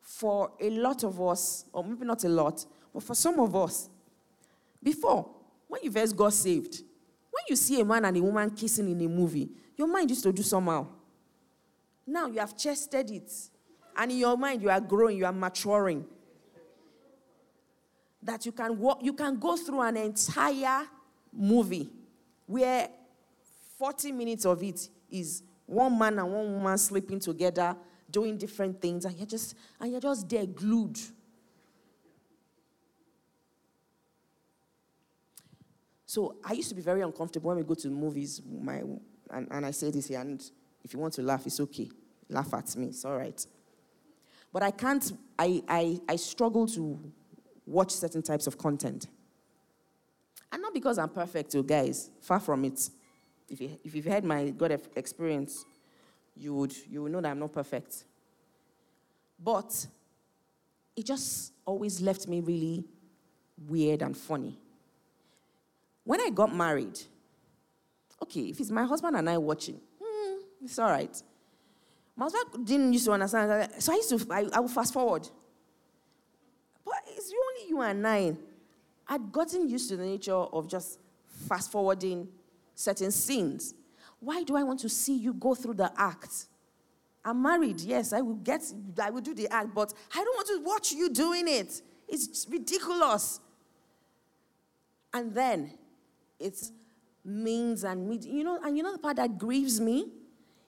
[0.00, 3.88] For a lot of us, or maybe not a lot, but for some of us,
[4.82, 5.28] before,
[5.68, 6.82] when you first got saved,
[7.30, 10.22] when you see a man and a woman kissing in a movie, your mind used
[10.24, 10.86] to do somehow.
[12.06, 13.32] Now you have chested it,
[13.96, 16.04] and in your mind you are growing, you are maturing.
[18.22, 20.86] That you can walk, you can go through an entire
[21.32, 21.90] movie
[22.46, 22.88] where
[23.78, 27.74] 40 minutes of it is one man and one woman sleeping together,
[28.10, 30.98] doing different things, and you're just and you're just there glued.
[36.12, 38.42] So I used to be very uncomfortable when we go to movies.
[38.46, 38.82] My,
[39.30, 40.44] and, and I say this here, and
[40.84, 41.88] if you want to laugh, it's okay.
[42.28, 43.46] Laugh at me, it's all right.
[44.52, 47.00] But I can't, I, I, I struggle to
[47.64, 49.06] watch certain types of content.
[50.52, 52.90] And not because I'm perfect, you guys, far from it.
[53.48, 55.64] If, you, if you've had my God experience,
[56.36, 58.04] you would, you would know that I'm not perfect.
[59.42, 59.86] But
[60.94, 62.84] it just always left me really
[63.66, 64.58] weird and funny.
[66.04, 66.98] When I got married,
[68.22, 71.22] okay, if it's my husband and I watching, hmm, it's all right.
[72.16, 73.70] My husband didn't used to understand.
[73.78, 75.28] So I used to, I, I would fast forward.
[76.84, 78.36] But it's only you and I.
[79.08, 80.98] I'd gotten used to the nature of just
[81.48, 82.28] fast forwarding
[82.74, 83.74] certain scenes.
[84.20, 86.46] Why do I want to see you go through the act?
[87.24, 88.62] I'm married, yes, I will get,
[89.00, 91.80] I will do the act, but I don't want to watch you doing it.
[92.08, 93.40] It's ridiculous.
[95.14, 95.70] And then
[96.42, 96.72] its
[97.24, 98.32] means and media.
[98.32, 100.08] You know, and you know the part that grieves me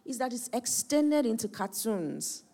[0.05, 2.45] is that it's extended into cartoons.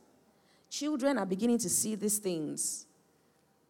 [0.69, 2.87] Children are beginning to see these things.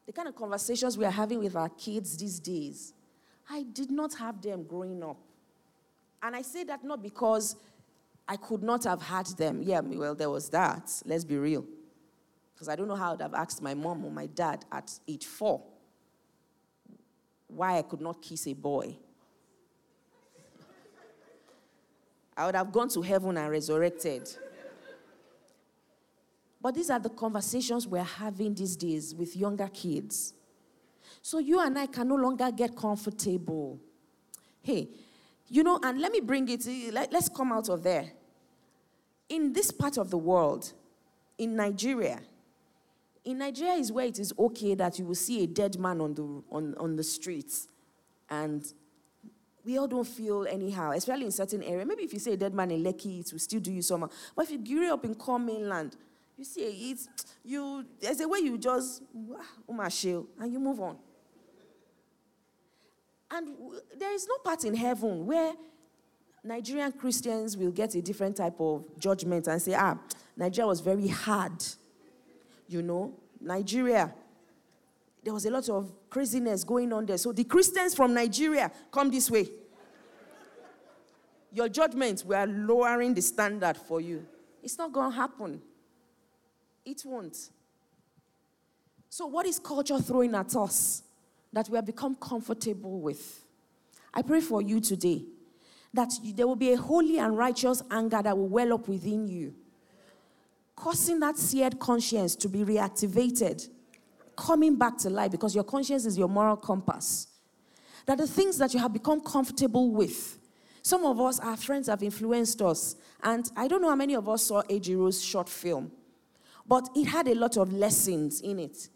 [0.06, 2.92] The kind of conversations we are having with our kids these days,
[3.48, 5.16] I did not have them growing up.
[6.22, 7.56] And I say that not because
[8.28, 9.62] I could not have had them.
[9.62, 10.90] Yeah, well, there was that.
[11.06, 11.64] Let's be real.
[12.54, 15.24] Because I don't know how I'd have asked my mom or my dad at age
[15.24, 15.62] four
[17.48, 18.96] why I could not kiss a boy.
[22.40, 24.28] I would have gone to heaven and resurrected.
[26.62, 30.34] But these are the conversations we're having these days with younger kids.
[31.22, 33.78] So you and I can no longer get comfortable
[34.62, 34.88] Hey,
[35.48, 38.10] you know, and let me bring it, let, let's come out of there.
[39.28, 40.72] In this part of the world,
[41.38, 42.20] in Nigeria,
[43.24, 46.14] in Nigeria is where it is okay that you will see a dead man on
[46.14, 47.68] the, on, on the streets
[48.28, 48.72] and
[49.64, 51.86] we all don't feel anyhow, especially in certain areas.
[51.86, 54.08] Maybe if you say a dead man in Lekki, it will still do you some.
[54.34, 55.96] But if you grew up in core mainland,
[56.36, 57.08] you see it's
[57.44, 57.84] you.
[58.00, 59.02] There's a way you just
[59.68, 60.96] umashil and you move on.
[63.30, 63.48] And
[63.96, 65.52] there is no part in heaven where
[66.42, 69.98] Nigerian Christians will get a different type of judgment and say, ah,
[70.36, 71.62] Nigeria was very hard.
[72.66, 74.12] You know, Nigeria,
[75.22, 77.18] there was a lot of craziness going on there.
[77.18, 79.48] So the Christians from Nigeria come this way.
[81.52, 84.24] Your judgment, we are lowering the standard for you.
[84.62, 85.60] It's not going to happen.
[86.84, 87.36] It won't.
[89.08, 91.02] So, what is culture throwing at us
[91.52, 93.44] that we have become comfortable with?
[94.14, 95.24] I pray for you today
[95.92, 99.54] that there will be a holy and righteous anger that will well up within you,
[100.76, 103.68] causing that seared conscience to be reactivated
[104.40, 107.28] coming back to life because your conscience is your moral compass.
[108.06, 110.38] That the things that you have become comfortable with,
[110.82, 112.96] some of us, our friends have influenced us.
[113.22, 115.92] And I don't know how many of us saw Ejiro's short film,
[116.66, 118.88] but it had a lot of lessons in it.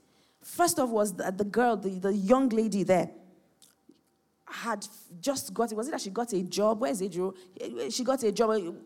[0.42, 3.10] First of all, was the, the girl, the, the young lady there,
[4.46, 4.86] had
[5.20, 5.74] just got it.
[5.74, 6.80] was it that she got a job?
[6.80, 7.34] Where is Ejiro?
[7.92, 8.76] She got a job,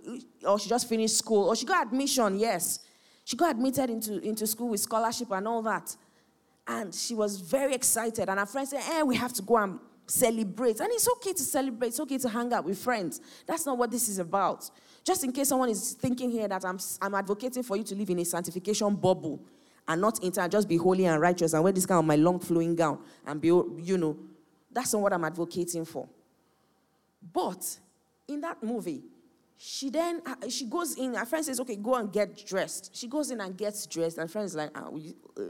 [0.45, 2.81] or she just finished school, or she got admission, yes.
[3.25, 5.95] She got admitted into, into school with scholarship and all that.
[6.69, 8.29] And she was very excited.
[8.29, 10.81] And her friend said, Eh, we have to go and celebrate.
[10.81, 13.21] And it's okay to celebrate, it's okay to hang out with friends.
[13.47, 14.71] That's not what this is about.
[15.03, 18.11] Just in case someone is thinking here that I'm, I'm advocating for you to live
[18.11, 19.41] in a sanctification bubble
[19.87, 22.17] and not enter and just be holy and righteous and wear this kind of my
[22.17, 24.17] long flowing gown and be, you know,
[24.71, 26.07] that's not what I'm advocating for.
[27.33, 27.79] But
[28.29, 29.03] in that movie,
[29.61, 32.91] she then uh, she goes in her friend says okay go and get dressed.
[32.95, 34.89] She goes in and gets dressed and friend is like ah,
[35.37, 35.43] uh,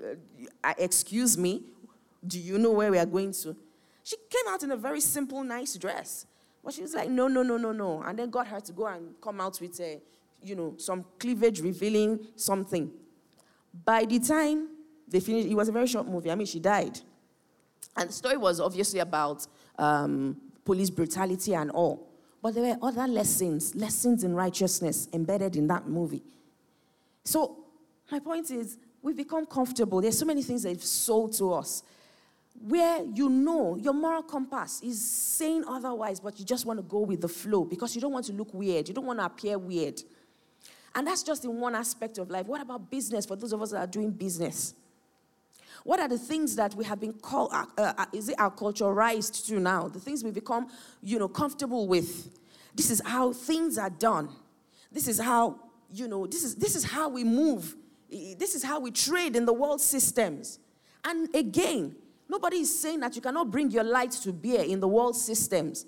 [0.65, 1.63] uh, excuse me
[2.27, 3.55] do you know where we are going to?
[4.03, 6.27] She came out in a very simple nice dress
[6.65, 8.87] but she was like no no no no no and then got her to go
[8.87, 10.01] and come out with a
[10.43, 12.91] you know some cleavage revealing something.
[13.85, 14.69] By the time
[15.07, 16.99] they finished it was a very short movie i mean she died.
[17.95, 19.47] And the story was obviously about
[19.79, 22.08] um, police brutality and all
[22.43, 26.23] but there were other lessons, lessons in righteousness embedded in that movie.
[27.25, 27.65] So,
[28.11, 30.01] my point is, we've become comfortable.
[30.01, 31.83] There's so many things they've sold to us
[32.61, 37.01] where you know your moral compass is saying otherwise, but you just want to go
[37.01, 38.89] with the flow because you don't want to look weird.
[38.89, 40.03] You don't want to appear weird.
[40.95, 42.47] And that's just in one aspect of life.
[42.47, 44.75] What about business for those of us that are doing business?
[45.85, 49.47] What are the things that we have been called, uh, uh, is it our culturized
[49.47, 49.89] to now?
[49.89, 50.69] The things we become,
[51.03, 52.31] you know, comfortable with.
[52.75, 54.29] This is how things are done.
[54.91, 55.59] This is how,
[55.93, 57.75] you know, this is, this is how we move.
[58.11, 60.59] This is how we trade in the world systems.
[61.05, 61.95] And again,
[62.29, 65.87] nobody is saying that you cannot bring your light to bear in the world systems.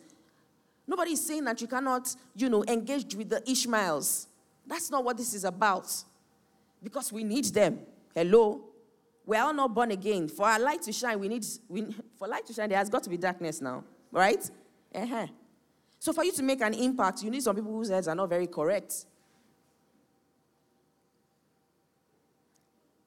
[0.86, 4.26] Nobody is saying that you cannot, you know, engage with the Ishmaels.
[4.66, 5.92] That's not what this is about.
[6.82, 7.80] Because we need them.
[8.14, 8.69] Hello?
[9.30, 10.26] We're all not born again.
[10.26, 11.86] For our light to shine, we need, we,
[12.18, 14.50] for light to shine, there has got to be darkness now, right?
[14.92, 15.28] Uh-huh.
[16.00, 18.28] So for you to make an impact, you need some people whose heads are not
[18.28, 19.04] very correct.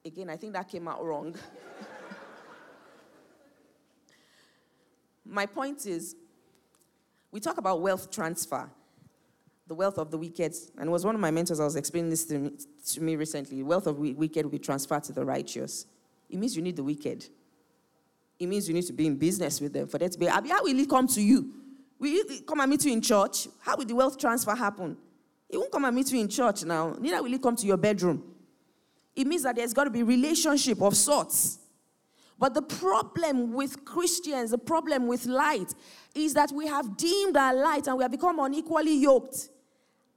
[0.05, 1.35] Again, I think that came out wrong.
[5.25, 6.15] My point is,
[7.33, 8.71] we talk about wealth transfer,
[9.67, 10.55] the wealth of the wicked.
[10.77, 12.51] And it was one of my mentors, I was explaining this to me,
[12.91, 13.61] to me recently.
[13.61, 15.85] Wealth of wicked will be transferred to the righteous.
[16.29, 17.25] It means you need the wicked.
[18.39, 20.27] It means you need to be in business with them for that to be.
[20.27, 21.53] Abi, how will it come to you?
[21.99, 23.47] Will it come and meet you in church?
[23.61, 24.97] How will the wealth transfer happen?
[25.49, 26.95] It won't come and meet you in church now.
[26.99, 28.23] Neither will it come to your bedroom.
[29.15, 31.59] It means that there's got to be relationship of sorts.
[32.39, 35.73] But the problem with Christians, the problem with light,
[36.15, 39.49] is that we have dimmed our light and we have become unequally yoked.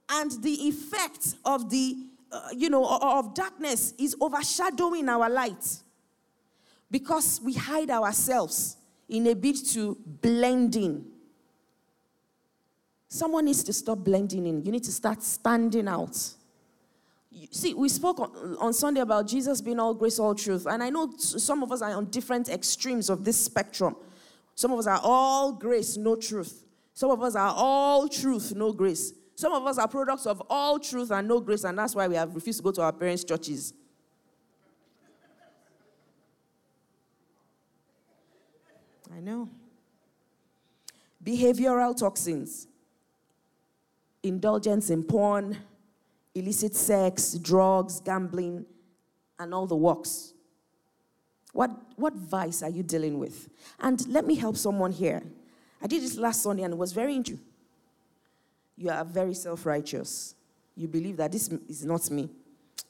[0.09, 1.95] And the effect of the,
[2.31, 5.83] uh, you know, of darkness is overshadowing our light
[6.89, 8.77] because we hide ourselves
[9.09, 11.05] in a bid to blend in.
[13.09, 14.63] Someone needs to stop blending in.
[14.63, 16.17] You need to start standing out.
[17.31, 20.65] You see, we spoke on, on Sunday about Jesus being all grace, all truth.
[20.65, 23.95] And I know some of us are on different extremes of this spectrum.
[24.55, 26.63] Some of us are all grace, no truth.
[26.93, 29.13] Some of us are all truth, no grace.
[29.35, 32.15] Some of us are products of all truth and no grace, and that's why we
[32.15, 33.71] have refused to go to our parents' churches.
[39.15, 39.49] I know.
[41.23, 42.67] behavioral toxins,
[44.23, 45.57] indulgence in porn,
[46.35, 48.65] illicit sex, drugs, gambling,
[49.39, 50.33] and all the works.
[51.53, 53.49] What, what vice are you dealing with?
[53.79, 55.23] And let me help someone here.
[55.81, 57.45] I did this last Sunday and it was very interesting.
[58.77, 60.35] You are very self righteous.
[60.75, 62.29] You believe that this is not me.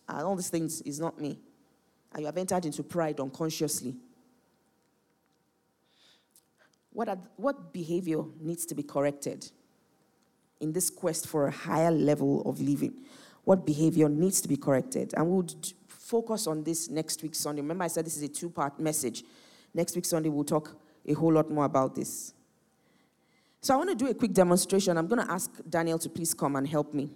[0.10, 1.40] And all these things is not me.
[2.12, 3.96] And you have entered into pride unconsciously.
[6.98, 9.52] What, are, what behavior needs to be corrected
[10.60, 12.92] in this quest for a higher level of living?
[13.44, 15.14] What behavior needs to be corrected?
[15.16, 15.46] And we'll
[15.88, 17.62] focus on this next week Sunday.
[17.62, 19.24] Remember, I said this is a two part message.
[19.76, 20.76] Next week Sunday, we'll talk
[21.06, 22.34] a whole lot more about this.
[23.62, 24.98] So I want to do a quick demonstration.
[24.98, 27.12] I'm going to ask Daniel to please come and help me.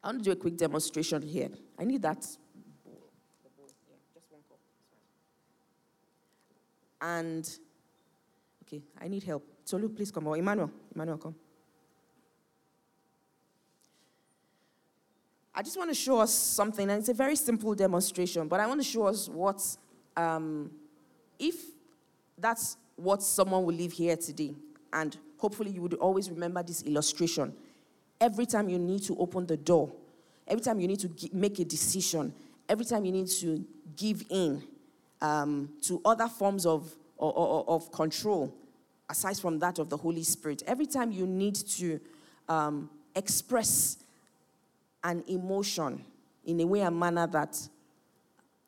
[0.00, 1.50] I want to do a quick demonstration here.
[1.76, 2.24] I need that.
[7.00, 7.58] And,
[8.72, 9.44] okay, I need help.
[9.66, 10.26] Tolu, please come.
[10.26, 11.34] Or Emmanuel, Emmanuel, come.
[15.54, 18.66] I just want to show us something, and it's a very simple demonstration, but I
[18.66, 19.60] want to show us what,
[20.16, 20.70] um,
[21.38, 21.56] if
[22.38, 24.54] that's what someone will leave here today,
[24.92, 27.52] and hopefully you would always remember this illustration.
[28.18, 29.92] Every time you need to open the door,
[30.48, 32.32] every time you need to make a decision,
[32.66, 33.62] every time you need to
[33.94, 34.62] give in
[35.20, 38.54] um, to other forms of, of, of, control,
[39.12, 42.00] aside from that of the Holy Spirit, every time you need to
[42.48, 43.98] um, express
[45.04, 46.02] an emotion
[46.46, 47.56] in a way and manner that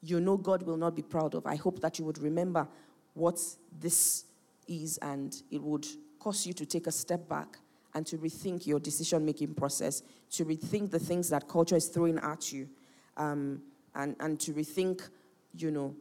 [0.03, 1.47] you know God will not be proud of.
[1.47, 2.69] I hope that you would remember
[3.15, 3.41] what
[3.81, 4.27] this
[4.69, 5.87] is and it would
[6.19, 7.59] cause you to take a step back
[7.95, 12.19] and to rethink your decision making process, to rethink the things that culture is throwing
[12.19, 12.69] at you,
[13.17, 13.63] um,
[13.95, 15.09] and, and to rethink,
[15.57, 15.95] you know,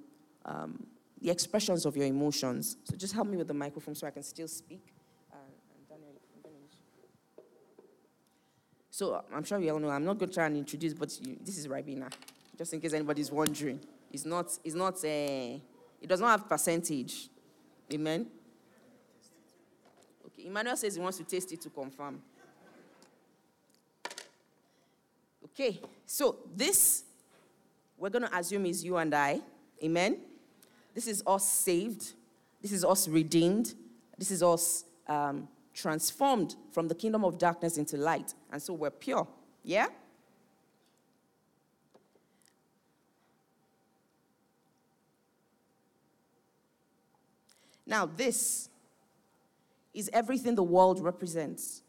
[0.44, 0.86] um,
[1.24, 2.76] the expressions of your emotions.
[2.84, 4.82] So just help me with the microphone so I can still speak.
[5.32, 5.38] Uh,
[8.92, 11.18] so uh, I'm sure you all know, I'm not going to try and introduce, but
[11.26, 12.12] you, this is Ribena,
[12.58, 13.80] just in case anybody's wondering.
[14.12, 15.62] It's not, it's not, a,
[16.02, 17.30] it does not have percentage.
[17.92, 18.28] Amen?
[20.28, 22.22] Okay, Emmanuel says he wants to taste it to confirm.
[25.46, 27.06] Okay, so this,
[27.98, 29.40] we're going to assume is you and I.
[29.82, 30.18] Amen?
[30.94, 32.14] This is us saved.
[32.62, 33.74] This is us redeemed.
[34.18, 38.34] This is us um, transformed from the kingdom of darkness into light.
[38.52, 39.28] And so we're pure.
[39.64, 39.88] Yeah?
[47.86, 48.70] Now, this
[49.94, 51.84] is everything the world represents,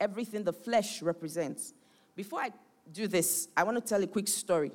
[0.00, 1.72] everything the flesh represents.
[2.14, 2.50] Before I
[2.92, 4.72] do this, I want to tell a quick story,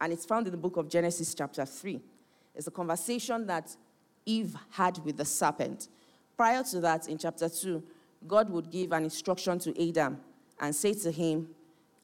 [0.00, 2.00] and it's found in the book of Genesis, chapter 3.
[2.56, 3.76] It's a conversation that
[4.24, 5.88] Eve had with the serpent.
[6.36, 7.82] Prior to that, in chapter 2,
[8.26, 10.18] God would give an instruction to Adam
[10.58, 11.48] and say to him,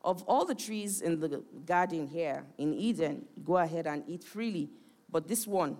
[0.05, 4.71] Of all the trees in the garden here in Eden, go ahead and eat freely.
[5.11, 5.77] But this one,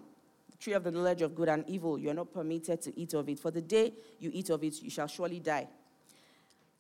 [0.51, 3.15] the tree of the knowledge of good and evil, you are not permitted to eat
[3.15, 3.39] of it.
[3.39, 5.69] For the day you eat of it, you shall surely die.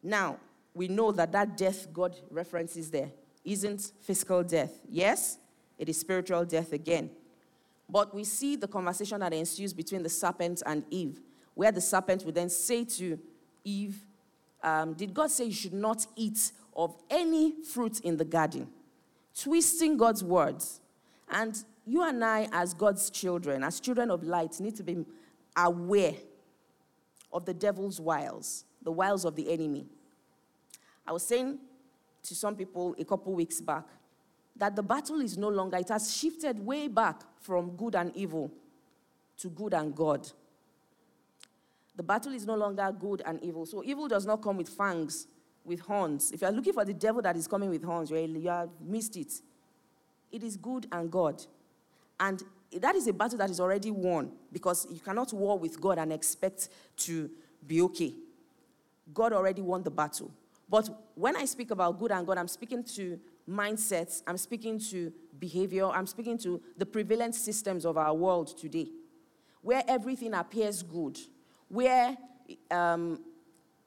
[0.02, 0.38] Now,
[0.74, 3.10] we know that that death God references there
[3.44, 4.72] isn't physical death.
[4.88, 5.38] Yes,
[5.78, 7.10] it is spiritual death again.
[7.88, 11.20] But we see the conversation that ensues between the serpent and Eve,
[11.54, 13.18] where the serpent would then say to
[13.64, 14.02] Eve,
[14.62, 18.68] um, did God say you should not eat of any fruit in the garden?
[19.38, 20.80] Twisting God's words.
[21.30, 25.04] And you and I, as God's children, as children of light, need to be
[25.56, 26.14] aware
[27.32, 29.86] of the devil's wiles, the wiles of the enemy.
[31.06, 31.58] I was saying
[32.22, 33.84] to some people a couple weeks back
[34.56, 38.50] that the battle is no longer, it has shifted way back from good and evil
[39.38, 40.28] to good and God.
[41.96, 43.66] The battle is no longer good and evil.
[43.66, 45.26] So evil does not come with fangs,
[45.64, 46.32] with horns.
[46.32, 49.16] If you are looking for the devil that is coming with horns, you have missed
[49.16, 49.32] it.
[50.30, 51.42] It is good and God.
[52.18, 52.42] And
[52.78, 56.12] that is a battle that is already won because you cannot war with God and
[56.12, 57.30] expect to
[57.66, 58.14] be okay.
[59.12, 60.30] God already won the battle.
[60.68, 65.12] But when I speak about good and God, I'm speaking to mindsets, I'm speaking to
[65.38, 68.88] behavior, I'm speaking to the prevalent systems of our world today,
[69.60, 71.18] where everything appears good
[71.72, 72.14] where
[72.70, 73.18] um,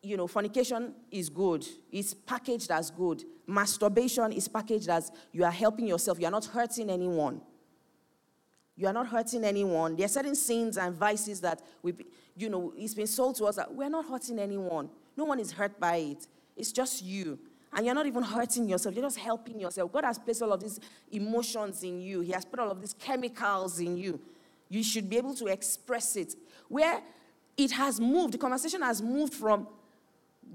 [0.02, 1.66] you know, fornication is good.
[1.92, 3.24] It's packaged as good.
[3.46, 6.20] Masturbation is packaged as you are helping yourself.
[6.20, 7.42] You are not hurting anyone.
[8.76, 9.96] You are not hurting anyone.
[9.96, 11.94] There are certain sins and vices that we,
[12.36, 14.90] you know, it's been sold to us that we're not hurting anyone.
[15.16, 16.28] No one is hurt by it.
[16.58, 17.40] It's just you.
[17.76, 18.96] And you're not even hurting yourself.
[18.96, 19.92] You're just helping yourself.
[19.92, 20.80] God has placed all of these
[21.12, 22.22] emotions in you.
[22.22, 24.18] He has put all of these chemicals in you.
[24.70, 26.36] You should be able to express it.
[26.70, 27.02] Where
[27.58, 29.68] it has moved, the conversation has moved from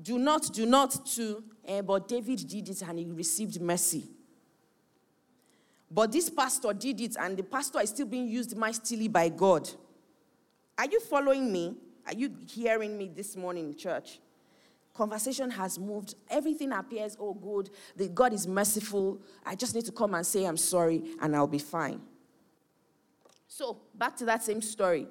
[0.03, 4.09] do not, do not to, eh, but David did it and he received mercy.
[5.91, 9.68] But this pastor did it and the pastor is still being used mightily by God.
[10.79, 11.77] Are you following me?
[12.07, 14.21] Are you hearing me this morning, church?
[15.01, 16.14] Conversation has moved.
[16.28, 17.70] Everything appears, all good.
[17.96, 19.18] The God is merciful.
[19.46, 22.03] I just need to come and say I'm sorry and I'll be fine.
[23.48, 25.07] So, back to that same story.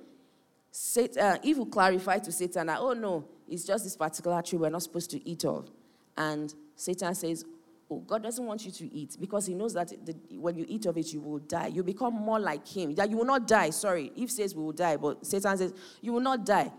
[0.70, 4.60] Satan, uh, Eve will clarify to Satan that, oh no, it's just this particular tree
[4.60, 5.72] we're not supposed to eat of.
[6.16, 7.44] And Satan says,
[7.90, 10.86] oh, God doesn't want you to eat because he knows that the, when you eat
[10.86, 11.66] of it, you will die.
[11.66, 12.94] You become more like him.
[12.94, 14.12] That you will not die, sorry.
[14.16, 16.72] Eve says we will die, but Satan says, you will not die.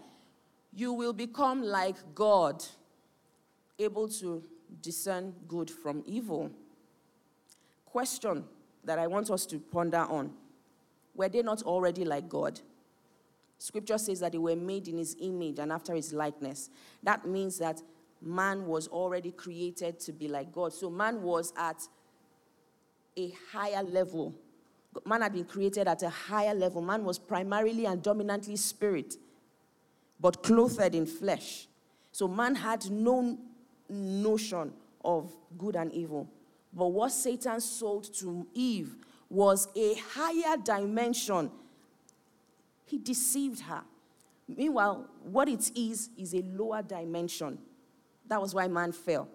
[0.72, 2.64] You will become like God,
[3.80, 4.42] able to
[4.82, 6.50] discern good from evil.
[7.84, 8.44] Question
[8.84, 10.32] that I want us to ponder on
[11.14, 12.60] Were they not already like God?
[13.58, 16.70] Scripture says that they were made in his image and after his likeness.
[17.02, 17.82] That means that
[18.22, 20.72] man was already created to be like God.
[20.72, 21.82] So man was at
[23.18, 24.34] a higher level.
[25.04, 26.80] Man had been created at a higher level.
[26.80, 29.16] Man was primarily and dominantly spirit,
[30.18, 31.68] but clothed in flesh.
[32.12, 33.38] So man had no
[33.90, 34.72] notion
[35.04, 36.28] of good and evil.
[36.72, 38.96] But what Satan sold to Eve
[39.28, 41.50] was a higher dimension
[42.90, 43.82] he deceived her.
[44.48, 47.56] Meanwhile, what it is, is a lower dimension.
[48.26, 49.28] That was why man fell.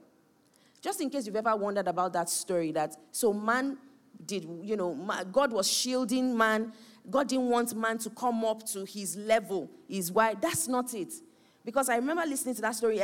[0.82, 3.78] Just in case you've ever wondered about that story, that so man
[4.26, 4.94] did, you know,
[5.32, 6.74] God was shielding man.
[7.10, 11.14] God didn't want man to come up to his level, is why that's not it.
[11.66, 13.02] Because I remember listening to that story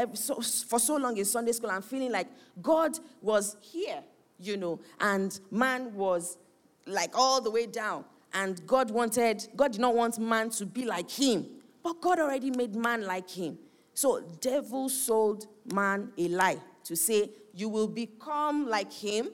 [0.67, 2.27] for so long in Sunday school and feeling like
[2.61, 4.03] God was here,
[4.39, 6.37] you know, and man was
[6.85, 10.85] like all the way down and God wanted, God did not want man to be
[10.85, 11.47] like him,
[11.83, 13.57] but God already made man like him.
[13.95, 19.29] So devil sold man a lie to say, you will become like him.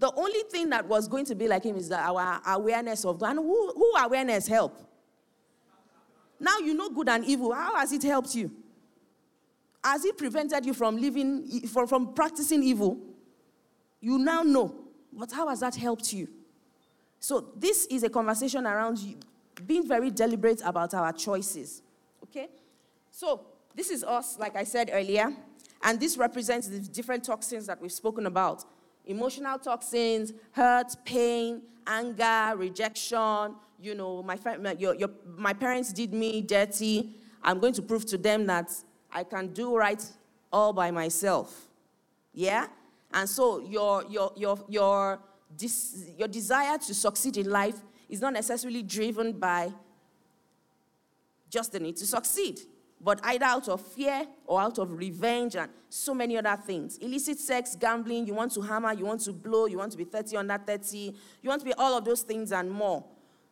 [0.00, 3.20] The only thing that was going to be like him is that our awareness of
[3.20, 3.30] God.
[3.30, 4.80] And who, who awareness help?
[6.40, 7.52] Now you know good and evil.
[7.54, 8.50] How has it helped you?
[9.84, 12.98] Has it prevented you from living, from, from practicing evil?
[14.00, 14.74] You now know.
[15.12, 16.26] But how has that helped you?
[17.20, 19.16] So, this is a conversation around you,
[19.66, 21.82] being very deliberate about our choices.
[22.22, 22.48] Okay?
[23.10, 25.34] So, this is us, like I said earlier,
[25.82, 28.64] and this represents the different toxins that we've spoken about
[29.06, 33.54] emotional toxins, hurt, pain, anger, rejection.
[33.80, 37.14] You know, my, my, your, your, my parents did me dirty.
[37.42, 38.70] I'm going to prove to them that
[39.14, 40.04] I can do right
[40.52, 41.68] all by myself.
[42.34, 42.66] Yeah?
[43.12, 45.20] And so your, your, your, your
[46.16, 47.76] your desire to succeed in life
[48.08, 49.72] is not necessarily driven by
[51.48, 52.60] just the need to succeed,
[53.00, 56.98] but either out of fear or out of revenge and so many other things.
[56.98, 60.04] Illicit sex, gambling, you want to hammer, you want to blow, you want to be
[60.04, 63.04] 30 under 30, you want to be all of those things and more.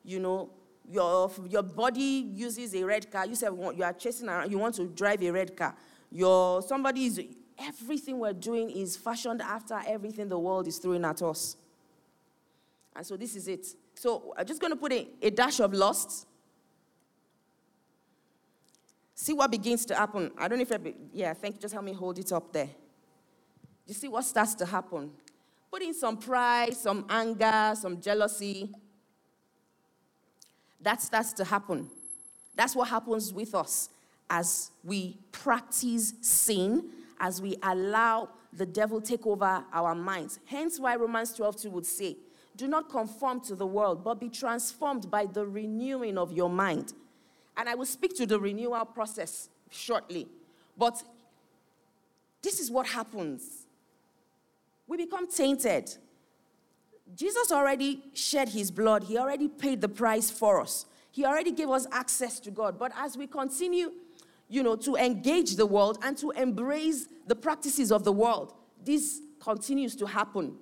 [0.05, 0.51] You know,
[0.91, 3.27] your, your body uses a red car.
[3.27, 5.75] You say you are chasing around, you want to drive a red car.
[6.11, 7.21] Your, somebody is,
[7.59, 11.57] everything we're doing is fashioned after everything the world is throwing at us.
[12.95, 13.67] And so this is it.
[13.95, 16.27] So I'm just going to put a, a dash of lust.
[19.15, 20.31] See what begins to happen.
[20.37, 21.61] I don't know if I, be, yeah, thank you.
[21.61, 22.69] Just help me hold it up there.
[23.87, 25.11] You see what starts to happen.
[25.71, 28.71] Put in some pride, some anger, some jealousy.
[30.83, 31.89] That starts to happen.
[32.55, 33.89] That's what happens with us
[34.29, 40.39] as we practice sin, as we allow the devil take over our minds.
[40.47, 42.17] Hence why Romans 12 2 would say,
[42.57, 46.93] do not conform to the world, but be transformed by the renewing of your mind.
[47.57, 50.29] And I will speak to the renewal process shortly.
[50.77, 51.03] But
[52.43, 53.67] this is what happens
[54.87, 55.97] we become tainted.
[57.15, 60.87] Jesus already shed his blood, he already paid the price for us.
[61.11, 62.79] He already gave us access to God.
[62.79, 63.93] But as we continue,
[64.49, 68.55] you know, to engage the world and to embrace the practices of the world,
[68.85, 70.57] this continues to happen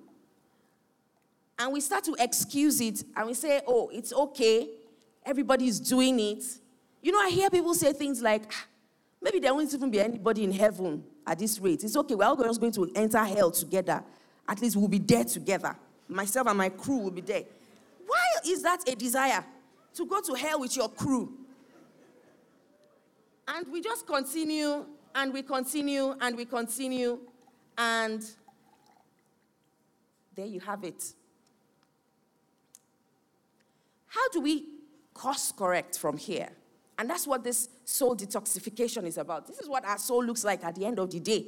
[1.61, 4.67] and we start to excuse it and we say, oh, it's okay,
[5.23, 6.43] everybody's doing it.
[7.03, 8.65] You know, I hear people say things like, ah,
[9.21, 11.83] maybe there won't even be anybody in heaven at this rate.
[11.83, 14.03] It's okay, we're all just going to enter hell together.
[14.47, 15.75] At least we'll be there together.
[16.11, 17.43] Myself and my crew will be there.
[18.05, 19.43] Why is that a desire?
[19.95, 21.33] To go to hell with your crew.
[23.47, 24.85] And we just continue
[25.15, 27.19] and we continue and we continue,
[27.77, 28.23] and
[30.35, 31.03] there you have it.
[34.07, 34.65] How do we
[35.13, 36.49] course correct from here
[37.01, 39.47] And that's what this soul detoxification is about.
[39.47, 41.45] This is what our soul looks like at the end of the day.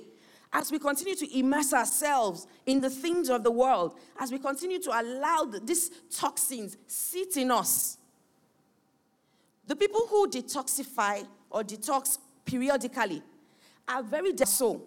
[0.56, 4.80] As we continue to immerse ourselves in the things of the world, as we continue
[4.84, 7.98] to allow the, these toxins sit in us,
[9.66, 13.24] the people who detoxify or detox periodically
[13.88, 14.84] are very so.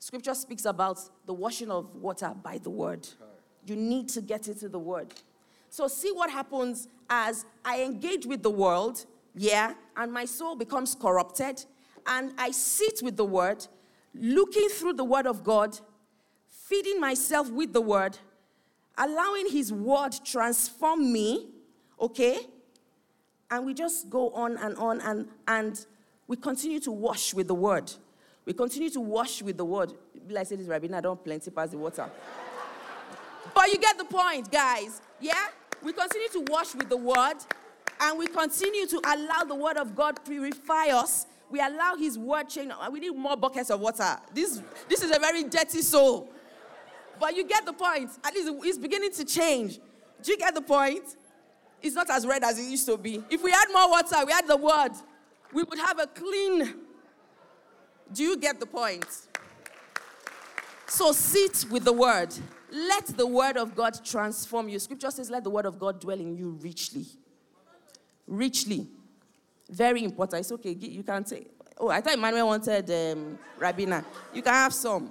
[0.00, 3.06] Scripture speaks about the washing of water by the word.
[3.66, 5.14] You need to get into the word.
[5.70, 10.94] So, see what happens as I engage with the world, yeah, and my soul becomes
[10.94, 11.64] corrupted,
[12.06, 13.66] and I sit with the word,
[14.14, 15.78] looking through the word of God,
[16.48, 18.18] feeding myself with the word,
[18.96, 21.48] allowing his word transform me,
[22.00, 22.38] okay?
[23.50, 25.86] And we just go on and on and and
[26.26, 27.92] we continue to wash with the word.
[28.44, 29.92] We continue to wash with the word.
[30.28, 32.08] Like I said, this Ribena, I don't plenty pass the water.
[33.54, 35.00] but you get the point, guys.
[35.20, 35.46] Yeah?
[35.82, 37.36] We continue to wash with the word
[38.00, 41.26] and we continue to allow the word of God purify us.
[41.54, 42.72] We allow his word change.
[42.72, 44.18] Uh, we need more buckets of water.
[44.34, 46.28] This, this is a very dirty soul.
[47.20, 48.10] But you get the point.
[48.24, 49.78] At least it's beginning to change.
[50.20, 51.04] Do you get the point?
[51.80, 53.22] It's not as red as it used to be.
[53.30, 54.94] If we had more water, we had the word,
[55.52, 56.74] we would have a clean.
[58.12, 59.06] Do you get the point?
[60.88, 62.34] So sit with the word.
[62.72, 64.80] Let the word of God transform you.
[64.80, 67.06] Scripture says, let the word of God dwell in you richly.
[68.26, 68.88] Richly.
[69.70, 70.40] Very important.
[70.40, 70.72] It's okay.
[70.72, 71.46] You can say,
[71.78, 74.04] oh, I thought Emmanuel wanted um, Ribena.
[74.32, 75.10] You can have some.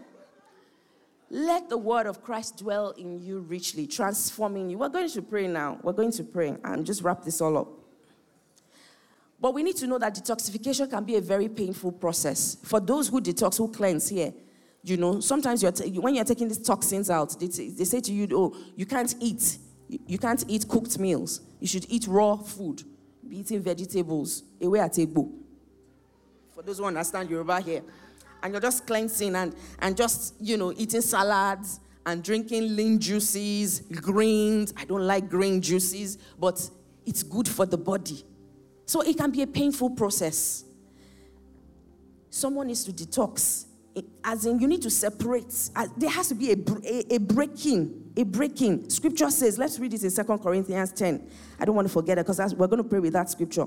[1.29, 4.77] Let the word of Christ dwell in you richly, transforming you.
[4.77, 5.79] We're going to pray now.
[5.81, 7.69] We're going to pray and just wrap this all up.
[9.41, 12.55] But we need to know that detoxification can be a very painful process.
[12.63, 14.31] For those who detox, who cleanse here,
[14.83, 17.99] you know, sometimes you're t- when you're taking these toxins out, they, t- they say
[18.01, 19.57] to you, oh, you can't eat.
[19.89, 21.41] You can't eat cooked meals.
[21.59, 22.83] You should eat raw food.
[23.29, 24.43] Eating vegetables.
[24.61, 25.31] Away at table.
[26.53, 27.81] For those who understand Yoruba here.
[28.41, 33.79] And you're just cleansing and, and just, you know, eating salads and drinking lean juices,
[33.81, 34.73] greens.
[34.75, 36.69] I don't like green juices, but
[37.05, 38.23] it's good for the body.
[38.85, 40.65] So it can be a painful process.
[42.29, 43.65] Someone needs to detox
[44.23, 45.69] as in you need to separate.
[45.97, 48.89] There has to be a, a, a, breaking a breaking.
[48.89, 51.27] Scripture says let's read this in Second corinthians 10
[51.59, 53.65] i don't want to forget it because we're going to pray with that scripture.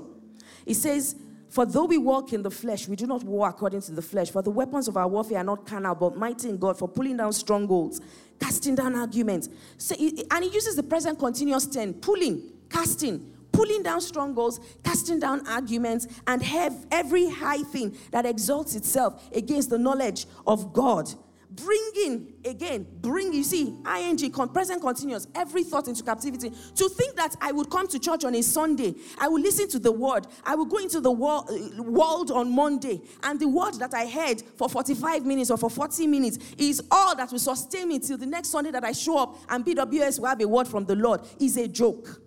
[0.65, 1.15] It says
[1.49, 4.31] for though we walk in the flesh we do not war according to the flesh.
[4.31, 7.17] For the weapons of our warfare are not carnal but mighty in god for pulling
[7.17, 8.01] down strongholds
[8.39, 9.49] casting down arguments.
[9.77, 15.45] So, and he uses the present continuous tense pulling casting pulling down strongholds, casting down
[15.47, 21.11] arguments, and have every high thing that exalts itself against the knowledge of God.
[21.49, 26.51] Bringing, again, bring, you see, ing, present continuous, every thought into captivity.
[26.75, 29.79] To think that I would come to church on a Sunday, I will listen to
[29.79, 34.05] the word, I will go into the world on Monday, and the word that I
[34.05, 38.19] heard for 45 minutes or for 40 minutes is all that will sustain me till
[38.19, 40.95] the next Sunday that I show up and BWS will have a word from the
[40.95, 42.21] Lord is a joke.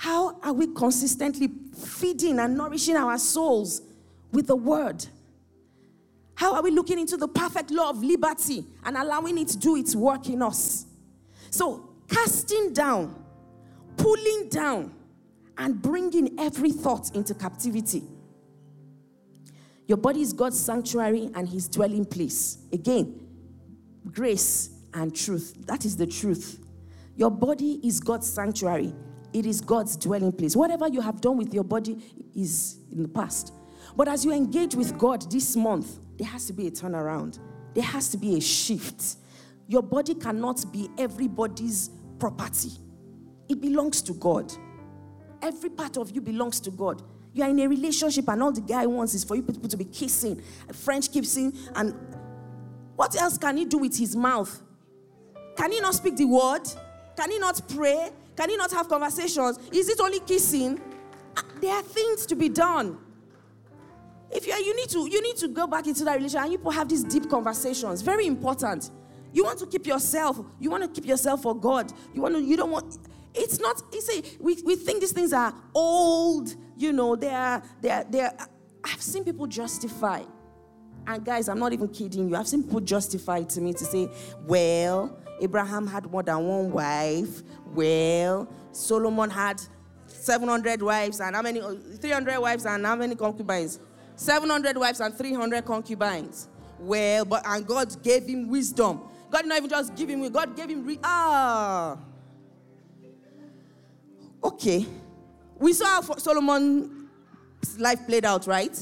[0.00, 3.82] How are we consistently feeding and nourishing our souls
[4.32, 5.04] with the word?
[6.36, 9.76] How are we looking into the perfect law of liberty and allowing it to do
[9.76, 10.86] its work in us?
[11.50, 13.14] So, casting down,
[13.98, 14.94] pulling down,
[15.58, 18.04] and bringing every thought into captivity.
[19.86, 22.56] Your body is God's sanctuary and his dwelling place.
[22.72, 23.20] Again,
[24.10, 25.54] grace and truth.
[25.66, 26.58] That is the truth.
[27.16, 28.94] Your body is God's sanctuary
[29.32, 30.56] it is God's dwelling place.
[30.56, 31.98] Whatever you have done with your body
[32.34, 33.52] is in the past.
[33.96, 37.38] But as you engage with God this month, there has to be a turnaround,
[37.74, 39.16] there has to be a shift.
[39.66, 42.72] Your body cannot be everybody's property,
[43.48, 44.52] it belongs to God.
[45.42, 47.02] Every part of you belongs to God.
[47.32, 49.76] You are in a relationship, and all the guy wants is for you people to
[49.76, 51.94] be kissing, French kissing, and
[52.96, 54.60] what else can he do with his mouth?
[55.56, 56.62] Can he not speak the word?
[57.16, 58.10] Can he not pray?
[58.40, 59.58] Can he not have conversations?
[59.70, 60.80] Is it only kissing?
[61.36, 62.96] Ah, there are things to be done.
[64.30, 66.52] If you are, you need to you need to go back into that relationship and
[66.54, 68.00] you have these deep conversations.
[68.00, 68.92] Very important.
[69.34, 70.40] You want to keep yourself.
[70.58, 71.92] You want to keep yourself for God.
[72.14, 72.40] You want to.
[72.40, 72.96] You don't want.
[73.34, 73.82] It's not.
[73.92, 76.54] You see, we, we think these things are old.
[76.78, 77.62] You know, they are.
[77.82, 78.04] They are.
[78.04, 78.32] They are.
[78.82, 80.22] I've seen people justify.
[81.06, 82.36] And guys, I'm not even kidding you.
[82.36, 84.08] I've seen people justify to me to say,
[84.46, 87.42] well, Abraham had more than one wife.
[87.74, 89.60] Well, Solomon had
[90.06, 91.60] 700 wives and how many?
[91.60, 93.78] 300 wives and how many concubines?
[94.16, 96.48] 700 wives and 300 concubines.
[96.78, 99.00] Well, but and God gave him wisdom.
[99.30, 101.98] God did not even just give him, God gave him, re- ah.
[104.42, 104.86] Okay.
[105.58, 108.78] We saw how Solomon's life played out, right?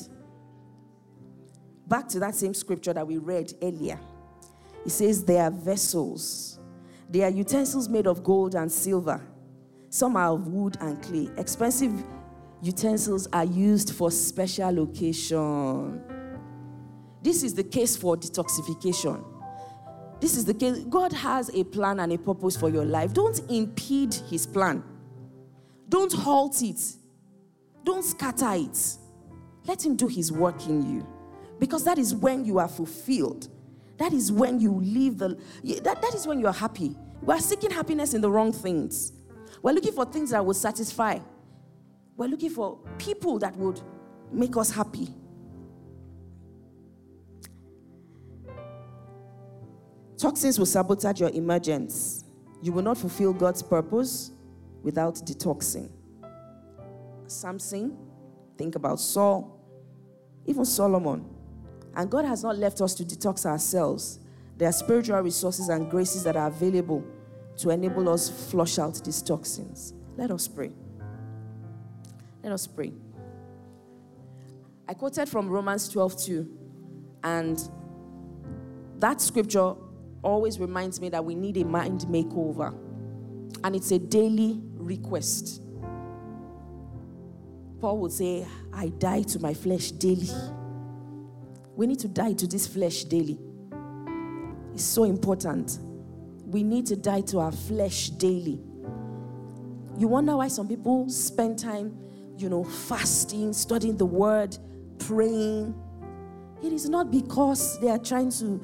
[1.87, 3.99] Back to that same scripture that we read earlier.
[4.87, 6.59] It says, They are vessels,
[7.09, 9.21] they are utensils made of gold and silver.
[9.91, 11.31] Some are of wood and clay.
[11.39, 11.93] Expensive
[12.63, 16.03] utensils are used for special occasion.
[17.23, 19.25] This is the case for detoxification.
[20.21, 20.81] This is the case.
[20.81, 23.13] God has a plan and a purpose for your life.
[23.13, 24.83] Don't impede his plan.
[25.89, 26.81] Don't halt it.
[27.85, 28.97] Don't scatter it.
[29.65, 31.07] Let him do his work in you.
[31.59, 33.49] Because that is when you are fulfilled.
[33.99, 35.39] That is when you live the
[35.83, 36.97] that, that is when you are happy.
[37.21, 39.13] We are seeking happiness in the wrong things.
[39.61, 41.19] We're looking for things that will satisfy.
[42.17, 43.81] We're looking for people that would
[44.33, 45.09] make us happy.
[50.17, 52.25] Toxins will sabotage your emergence.
[52.61, 54.33] You will not fulfill God's purpose
[54.83, 55.91] without detoxing.
[57.27, 57.97] Samson,
[58.57, 59.61] think about Saul,
[60.47, 61.38] even Solomon.
[61.95, 64.21] And God has not left us to detox ourselves.
[64.57, 67.05] There are spiritual resources and graces that are available
[67.59, 69.95] to enable us flush out these toxins.
[70.17, 70.73] Let us pray.
[72.43, 72.93] Let us pray.
[74.89, 76.59] I quoted from Romans 12 2,
[77.25, 77.71] and
[78.99, 79.75] that scripture
[80.23, 82.75] always reminds me that we need a mind makeover,
[83.65, 85.63] and it's a daily request.
[87.81, 90.31] Paul would say, I die to my flesh daily.
[91.79, 93.39] We need to die to this flesh daily.
[94.75, 95.79] It's so important.
[96.45, 98.61] We need to die to our flesh daily.
[99.97, 101.97] You wonder why some people spend time,
[102.37, 104.59] you know, fasting, studying the word,
[104.99, 105.73] praying.
[106.65, 108.61] It is not because they are trying to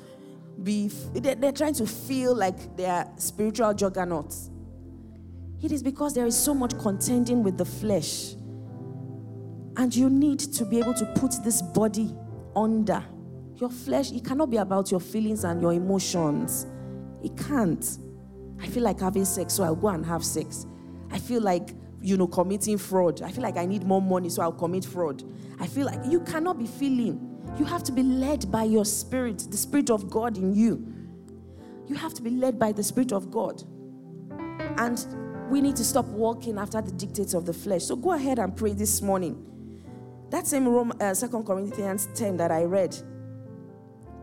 [0.65, 4.51] be, they're trying to feel like they are spiritual juggernauts.
[5.63, 8.33] It is because there is so much contending with the flesh.
[9.77, 12.13] And you need to be able to put this body
[12.57, 13.05] under.
[13.57, 16.67] Your flesh, it cannot be about your feelings and your emotions.
[17.23, 17.99] It can't.
[18.61, 20.67] I feel like having sex, so I'll go and have sex.
[21.11, 23.23] I feel like, you know, committing fraud.
[23.23, 25.23] I feel like I need more money, so I'll commit fraud.
[25.61, 27.31] I feel like you cannot be feeling.
[27.59, 30.87] You have to be led by your spirit, the spirit of God in you.
[31.87, 33.63] You have to be led by the spirit of God.
[34.79, 35.07] And
[35.51, 37.85] we need to stop walking after the dictates of the flesh.
[37.85, 39.54] So go ahead and pray this morning.
[40.35, 42.97] That same Rome, uh, 2 Corinthians 10 that I read,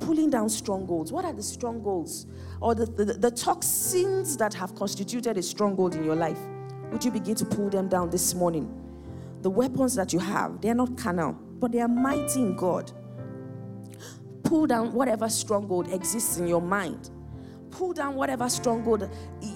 [0.01, 1.09] pulling down strongholds.
[1.09, 2.27] What are the strongholds
[2.59, 6.37] or the, the, the toxins that have constituted a stronghold in your life?
[6.91, 8.69] Would you begin to pull them down this morning?
[9.41, 12.91] The weapons that you have, they are not carnal, but they are mighty in God.
[14.43, 17.09] Pull down whatever stronghold exists in your mind.
[17.69, 19.09] Pull down whatever stronghold,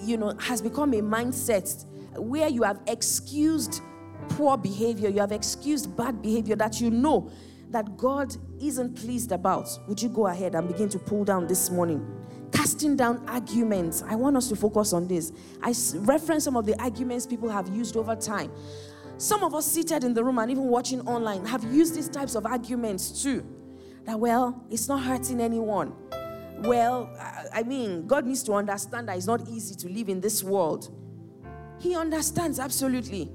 [0.04, 1.84] you know, has become a mindset
[2.16, 3.82] where you have excused
[4.30, 7.30] poor behavior, you have excused bad behavior that you know
[7.70, 9.68] that God isn't pleased about.
[9.88, 12.06] Would you go ahead and begin to pull down this morning?
[12.52, 14.02] Casting down arguments.
[14.06, 15.32] I want us to focus on this.
[15.62, 18.52] I reference some of the arguments people have used over time.
[19.18, 22.34] Some of us seated in the room and even watching online have used these types
[22.34, 23.44] of arguments too.
[24.04, 25.92] That, well, it's not hurting anyone.
[26.58, 27.10] Well,
[27.52, 30.90] I mean, God needs to understand that it's not easy to live in this world.
[31.78, 33.30] He understands absolutely.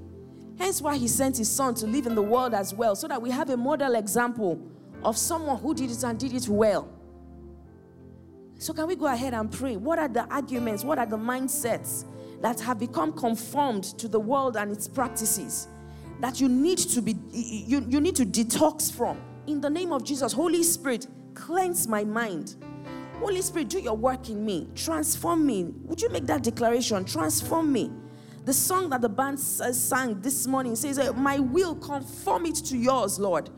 [0.58, 3.20] Hence why he sent his son to live in the world as well, so that
[3.20, 4.60] we have a model example
[5.04, 6.88] of someone who did it and did it well.
[8.58, 9.76] So, can we go ahead and pray?
[9.76, 10.84] What are the arguments?
[10.84, 12.04] What are the mindsets
[12.40, 15.66] that have become conformed to the world and its practices
[16.20, 19.20] that you need to be you, you need to detox from?
[19.48, 22.54] In the name of Jesus, Holy Spirit, cleanse my mind.
[23.18, 24.68] Holy Spirit, do your work in me.
[24.76, 25.64] Transform me.
[25.84, 27.04] Would you make that declaration?
[27.04, 27.90] Transform me.
[28.44, 32.56] The song that the band uh, sang this morning says, uh, My will conform it
[32.56, 33.50] to yours, Lord.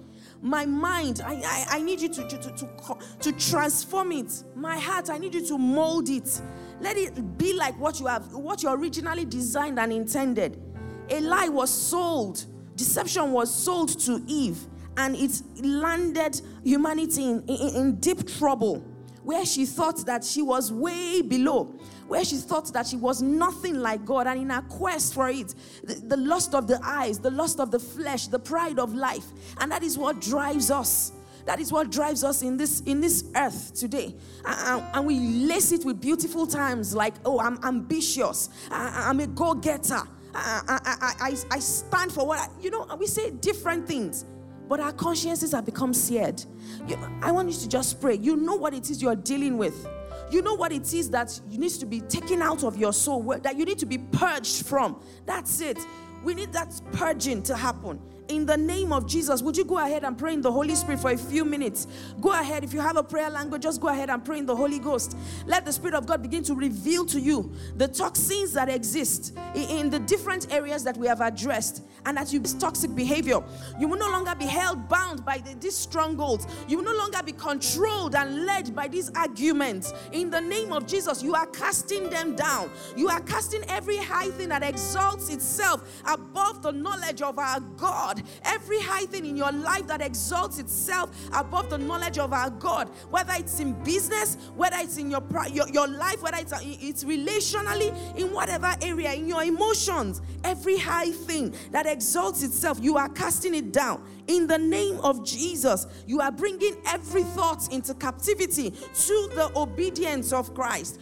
[0.43, 4.45] My mind, I, I, I need you to, to, to, to transform it.
[4.55, 6.43] My heart, I need you to mold it.
[6.81, 10.61] Let it be like what you have, what you originally designed and intended.
[11.09, 12.45] A lie was sold,
[12.77, 14.67] deception was sold to Eve,
[14.99, 18.85] and it landed humanity in, in, in deep trouble
[19.25, 21.75] where she thought that she was way below,
[22.07, 24.27] where she thought that she was nothing like God.
[24.27, 27.71] And in her quest for it, the, the lust of the eyes, the lust of
[27.71, 29.27] the flesh, the pride of life.
[29.59, 31.13] And that is what drives us.
[31.47, 34.15] That is what drives us in this in this earth today,
[34.47, 38.49] and, and we lace it with beautiful times like, "Oh, I'm ambitious.
[38.71, 40.03] I, am a go-getter.
[40.35, 44.25] I, I, I, I stand for what I, you know." We say different things,
[44.69, 46.43] but our consciences have become seared.
[46.89, 48.15] You, I want you to just pray.
[48.15, 49.87] You know what it is you're dealing with.
[50.35, 53.23] You know what it is that you need to be taken out of your soul,
[53.41, 55.01] that you need to be purged from.
[55.27, 55.79] That's it.
[56.25, 60.05] We need that purging to happen in the name of Jesus, would you go ahead
[60.05, 61.87] and pray in the Holy Spirit for a few minutes?
[62.21, 62.65] Go ahead.
[62.65, 65.17] If you have a prayer language, just go ahead and pray in the Holy Ghost.
[65.47, 69.91] Let the Spirit of God begin to reveal to you the toxins that exist in
[69.91, 71.83] the different areas that we have addressed.
[72.07, 73.43] And that you toxic behavior,
[73.81, 76.47] you will no longer be held bound by the, these strongholds.
[76.69, 79.95] You will no longer be controlled and led by these arguments.
[80.13, 82.71] In the name of Jesus, you are casting them down.
[82.95, 88.14] You are casting every high thing that exalts itself above the knowledge of our God
[88.15, 88.25] God.
[88.45, 92.89] Every high thing in your life that exalts itself above the knowledge of our God,
[93.11, 97.05] whether it's in business, whether it's in your, your, your life, whether it's, uh, it's
[97.05, 103.09] relationally, in whatever area, in your emotions, every high thing that exalts itself, you are
[103.11, 108.71] casting it down in the name of Jesus, you are bringing every thought into captivity
[108.71, 110.99] to the obedience of Christ.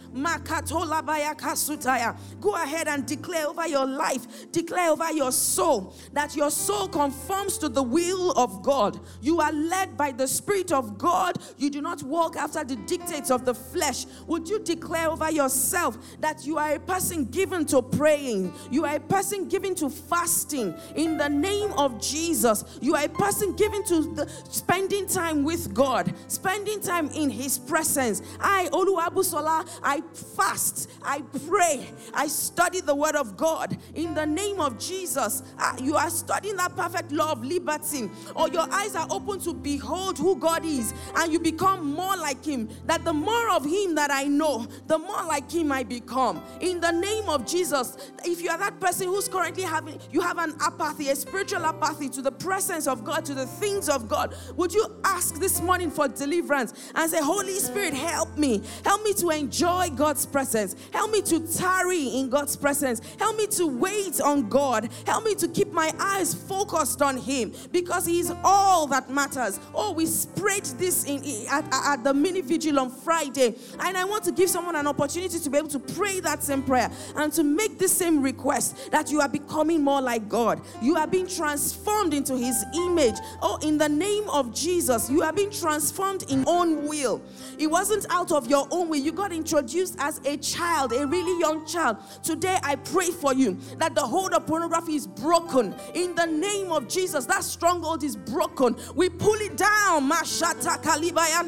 [2.41, 7.57] Go ahead and declare over your life, declare over your soul that your soul conforms
[7.59, 8.99] to the will of God.
[9.21, 11.37] You are led by the Spirit of God.
[11.57, 14.05] You do not walk after the dictates of the flesh.
[14.27, 18.53] Would you declare over yourself that you are a person given to praying?
[18.69, 22.63] You are a person given to fasting in the name of Jesus.
[22.81, 28.21] You are person given to the, spending time with God, spending time in His presence.
[28.39, 30.01] I, Oluwabusola, I
[30.35, 35.43] fast, I pray, I study the Word of God in the name of Jesus.
[35.57, 39.53] Uh, you are studying that perfect law of liberty, or your eyes are open to
[39.53, 42.69] behold who God is, and you become more like Him.
[42.85, 46.43] That the more of Him that I know, the more like Him I become.
[46.59, 50.37] In the name of Jesus, if you are that person who's currently having, you have
[50.37, 54.35] an apathy, a spiritual apathy to the presence of God, to the things of God,
[54.55, 58.61] would you ask this morning for deliverance and say, Holy Spirit, help me.
[58.85, 60.75] Help me to enjoy God's presence.
[60.91, 63.01] Help me to tarry in God's presence.
[63.19, 64.89] Help me to wait on God.
[65.05, 69.59] Help me to keep my eyes focused on Him because He is all that matters.
[69.73, 74.23] Oh, we spread this in, at, at the mini vigil on Friday, and I want
[74.25, 77.43] to give someone an opportunity to be able to pray that same prayer and to
[77.43, 80.61] make the same request that you are becoming more like God.
[80.81, 82.92] You are being transformed into His image.
[83.41, 87.21] Oh, in the name of Jesus, you have been transformed in own will.
[87.57, 88.99] It wasn't out of your own will.
[88.99, 91.97] You got introduced as a child, a really young child.
[92.23, 95.75] Today, I pray for you that the hold of pornography is broken.
[95.93, 98.75] In the name of Jesus, that stronghold is broken.
[98.95, 100.09] We pull it down.
[100.09, 101.43] Kalibaya.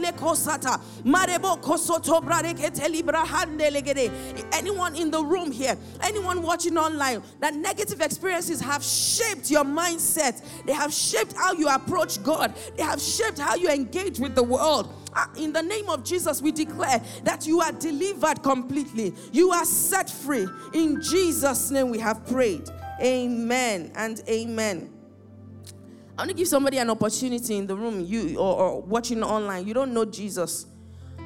[1.04, 2.22] Marebo kosoto
[4.54, 10.42] Anyone in the room here, anyone watching online, that negative experiences have shaped your mindset.
[10.66, 12.54] They have shaped how you approach God.
[12.76, 14.94] They have shaped how you engage with the world.
[15.14, 19.14] Ah, in the name of Jesus, we declare that you are delivered completely.
[19.32, 20.48] You are set free.
[20.74, 22.70] In Jesus' name, we have prayed.
[23.02, 24.92] Amen and amen.
[26.18, 29.68] I want to give somebody an opportunity in the room, you or, or watching online.
[29.68, 30.66] You don't know Jesus,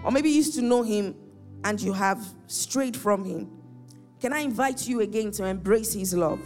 [0.03, 1.15] or maybe you used to know him
[1.63, 3.49] and you have strayed from him.
[4.19, 6.41] Can I invite you again to embrace his love?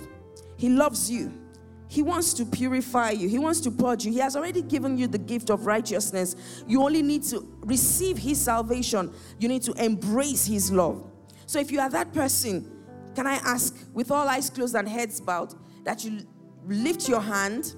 [0.58, 1.32] He loves you.
[1.94, 3.30] He wants to purify you.
[3.30, 4.12] He wants to purge you.
[4.12, 6.64] He has already given you the gift of righteousness.
[6.66, 9.14] You only need to receive His salvation.
[9.38, 11.08] You need to embrace His love.
[11.46, 12.68] So if you are that person,
[13.14, 16.26] can I ask, with all eyes closed and heads bowed, that you
[16.66, 17.76] lift your hand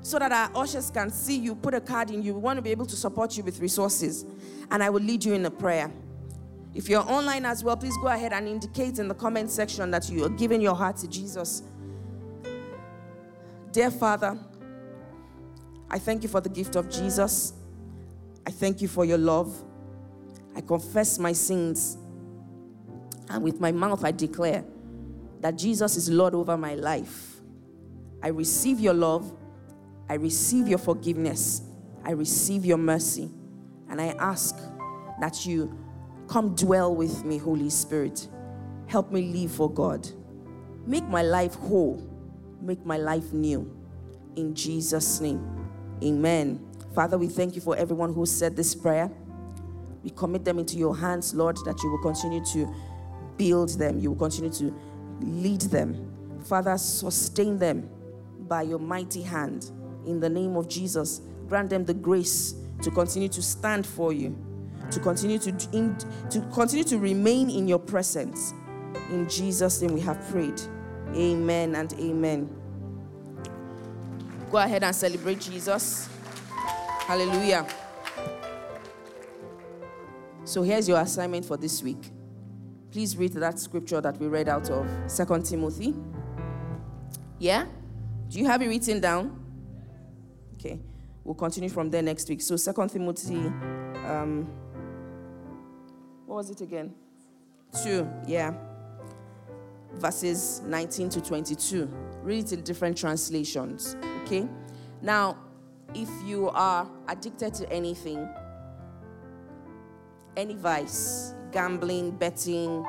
[0.00, 2.34] so that our ushers can see you, put a card in you.
[2.34, 4.26] We want to be able to support you with resources.
[4.72, 5.88] And I will lead you in a prayer.
[6.74, 10.10] If you're online as well, please go ahead and indicate in the comment section that
[10.10, 11.62] you are giving your heart to Jesus.
[13.72, 14.38] Dear Father,
[15.90, 17.54] I thank you for the gift of Jesus.
[18.46, 19.64] I thank you for your love.
[20.54, 21.96] I confess my sins.
[23.30, 24.62] And with my mouth, I declare
[25.40, 27.40] that Jesus is Lord over my life.
[28.22, 29.32] I receive your love.
[30.06, 31.62] I receive your forgiveness.
[32.04, 33.30] I receive your mercy.
[33.88, 34.54] And I ask
[35.18, 35.74] that you
[36.28, 38.28] come dwell with me, Holy Spirit.
[38.86, 40.06] Help me live for God.
[40.86, 42.11] Make my life whole
[42.62, 43.70] make my life new.
[44.36, 45.44] In Jesus' name,
[46.02, 46.64] amen.
[46.94, 49.10] Father, we thank you for everyone who said this prayer.
[50.02, 52.72] We commit them into your hands, Lord, that you will continue to
[53.36, 54.74] build them, you will continue to
[55.20, 56.40] lead them.
[56.44, 57.88] Father, sustain them
[58.40, 59.70] by your mighty hand.
[60.06, 64.36] In the name of Jesus, grant them the grace to continue to stand for you,
[64.90, 65.96] to continue to, in,
[66.30, 68.52] to continue to remain in your presence.
[69.10, 70.60] In Jesus' name we have prayed.
[71.14, 72.48] Amen and amen.
[74.50, 76.08] Go ahead and celebrate Jesus.
[77.06, 77.66] Hallelujah.
[80.44, 82.10] So here's your assignment for this week.
[82.90, 85.94] Please read that scripture that we read out of Second Timothy
[87.38, 87.66] Yeah?
[88.28, 89.38] Do you have it written down?
[90.54, 90.78] Okay.
[91.24, 92.40] We'll continue from there next week.
[92.40, 93.46] So, Second Timothy,
[94.06, 94.48] um,
[96.26, 96.94] what was it again?
[97.82, 98.54] 2, yeah.
[99.94, 101.88] Verses 19 to 22.
[102.22, 103.96] Read it in different translations.
[104.22, 104.48] Okay?
[105.00, 105.38] Now,
[105.94, 108.28] if you are addicted to anything,
[110.36, 112.84] any vice, gambling, betting,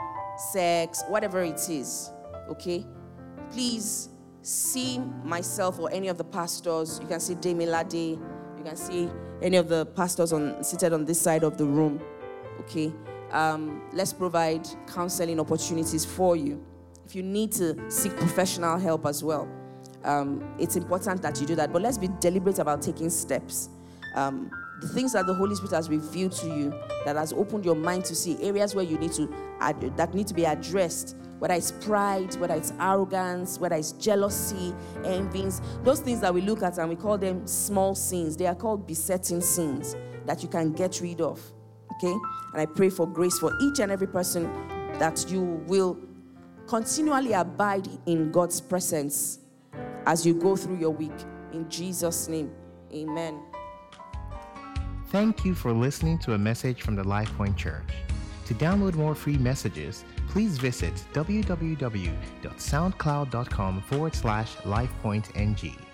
[0.51, 2.11] sex, whatever it is,
[2.49, 2.85] okay?
[3.51, 4.09] Please
[4.41, 6.99] see myself or any of the pastors.
[7.01, 8.17] You can see Demilade.
[8.57, 9.09] You can see
[9.41, 12.01] any of the pastors on seated on this side of the room.
[12.61, 12.93] Okay.
[13.31, 16.63] Um, let's provide counseling opportunities for you.
[17.15, 19.47] You need to seek professional help as well,
[20.03, 21.71] um, it's important that you do that.
[21.71, 23.69] But let's be deliberate about taking steps.
[24.15, 24.51] Um,
[24.81, 26.73] the things that the Holy Spirit has revealed to you,
[27.05, 30.27] that has opened your mind to see areas where you need to ad- that need
[30.27, 34.73] to be addressed, whether it's pride, whether it's arrogance, whether it's jealousy,
[35.05, 38.35] envies, those things that we look at and we call them small sins.
[38.35, 39.95] They are called besetting sins
[40.25, 41.39] that you can get rid of.
[41.95, 42.13] Okay?
[42.51, 44.51] And I pray for grace for each and every person
[44.99, 45.97] that you will
[46.73, 49.37] continually abide in God's presence
[50.07, 51.11] as you go through your week.
[51.51, 52.49] In Jesus' name,
[52.91, 53.39] amen.
[55.09, 57.87] Thank you for listening to a message from the LifePoint Church.
[58.47, 65.92] To download more free messages, please visit www.soundcloud.com forward slash LifePointNG.